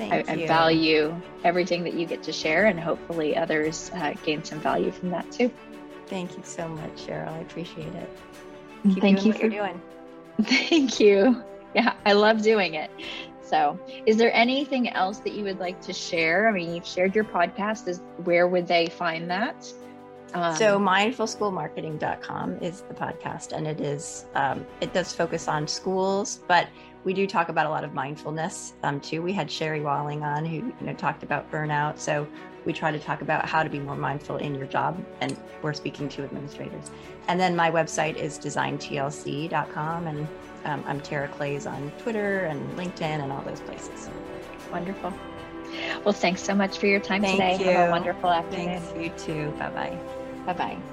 I, 0.00 0.24
I, 0.26 0.46
value 0.46 1.14
everything 1.44 1.84
that 1.84 1.94
you 1.94 2.06
get 2.06 2.22
to 2.24 2.32
share, 2.32 2.66
and 2.66 2.78
hopefully 2.78 3.36
others 3.36 3.90
uh, 3.94 4.14
gain 4.24 4.44
some 4.44 4.60
value 4.60 4.90
from 4.90 5.10
that 5.10 5.30
too. 5.30 5.50
Thank 6.06 6.36
you 6.36 6.42
so 6.44 6.68
much, 6.68 7.06
Cheryl. 7.06 7.28
I 7.28 7.38
appreciate 7.38 7.94
it. 7.94 8.10
Keep 8.82 9.00
Thank 9.00 9.24
you 9.24 9.32
for, 9.32 9.40
you're 9.42 9.50
doing. 9.50 9.80
Thank 10.42 11.00
you. 11.00 11.42
Yeah, 11.74 11.94
I 12.04 12.14
love 12.14 12.42
doing 12.42 12.74
it. 12.74 12.90
So, 13.42 13.78
is 14.06 14.16
there 14.16 14.34
anything 14.34 14.88
else 14.90 15.18
that 15.20 15.32
you 15.32 15.44
would 15.44 15.58
like 15.58 15.80
to 15.82 15.92
share? 15.92 16.48
I 16.48 16.52
mean, 16.52 16.74
you've 16.74 16.86
shared 16.86 17.14
your 17.14 17.24
podcast. 17.24 17.88
Is 17.88 18.00
where 18.24 18.46
would 18.48 18.66
they 18.66 18.86
find 18.86 19.30
that? 19.30 19.72
Um, 20.34 20.54
so 20.56 20.78
mindfulschoolmarketing.com 20.78 22.58
is 22.58 22.82
the 22.82 22.94
podcast 22.94 23.52
and 23.52 23.66
it 23.66 23.80
is 23.80 24.26
um, 24.34 24.66
it 24.80 24.92
does 24.92 25.12
focus 25.12 25.48
on 25.48 25.66
schools 25.66 26.40
but 26.46 26.68
we 27.04 27.14
do 27.14 27.26
talk 27.26 27.48
about 27.48 27.66
a 27.66 27.70
lot 27.70 27.82
of 27.82 27.94
mindfulness 27.94 28.74
um, 28.82 29.00
too. 29.00 29.22
We 29.22 29.32
had 29.32 29.50
sherry 29.50 29.80
walling 29.80 30.22
on 30.22 30.44
who 30.44 30.56
you 30.56 30.74
know 30.82 30.92
talked 30.94 31.22
about 31.22 31.50
burnout 31.50 31.98
so 31.98 32.26
we 32.64 32.72
try 32.72 32.92
to 32.92 32.98
talk 32.98 33.22
about 33.22 33.46
how 33.46 33.62
to 33.62 33.70
be 33.70 33.78
more 33.78 33.96
mindful 33.96 34.36
in 34.36 34.54
your 34.54 34.66
job 34.66 35.02
and 35.20 35.36
we're 35.62 35.72
speaking 35.72 36.08
to 36.10 36.24
administrators. 36.24 36.90
And 37.28 37.40
then 37.40 37.56
my 37.56 37.70
website 37.70 38.16
is 38.16 38.38
designtlc.com 38.38 40.06
and 40.06 40.28
um, 40.66 40.84
i'm 40.86 41.00
tara 41.00 41.26
claeys 41.28 41.70
on 41.70 41.90
twitter 41.92 42.40
and 42.40 42.70
linkedin 42.78 43.22
and 43.22 43.32
all 43.32 43.42
those 43.42 43.60
places. 43.60 44.10
Wonderful. 44.70 45.12
Well 46.04 46.12
thanks 46.12 46.42
so 46.42 46.54
much 46.54 46.78
for 46.78 46.86
your 46.86 47.00
time 47.00 47.22
Thank 47.22 47.36
today. 47.36 47.64
You. 47.64 47.76
have 47.76 47.88
a 47.88 47.90
wonderful 47.92 48.28
afternoon. 48.28 48.80
thanks 48.80 49.18
you 49.18 49.24
too. 49.24 49.50
Bye 49.52 49.70
bye 49.70 50.19
Bye 50.44 50.54
bye. 50.54 50.89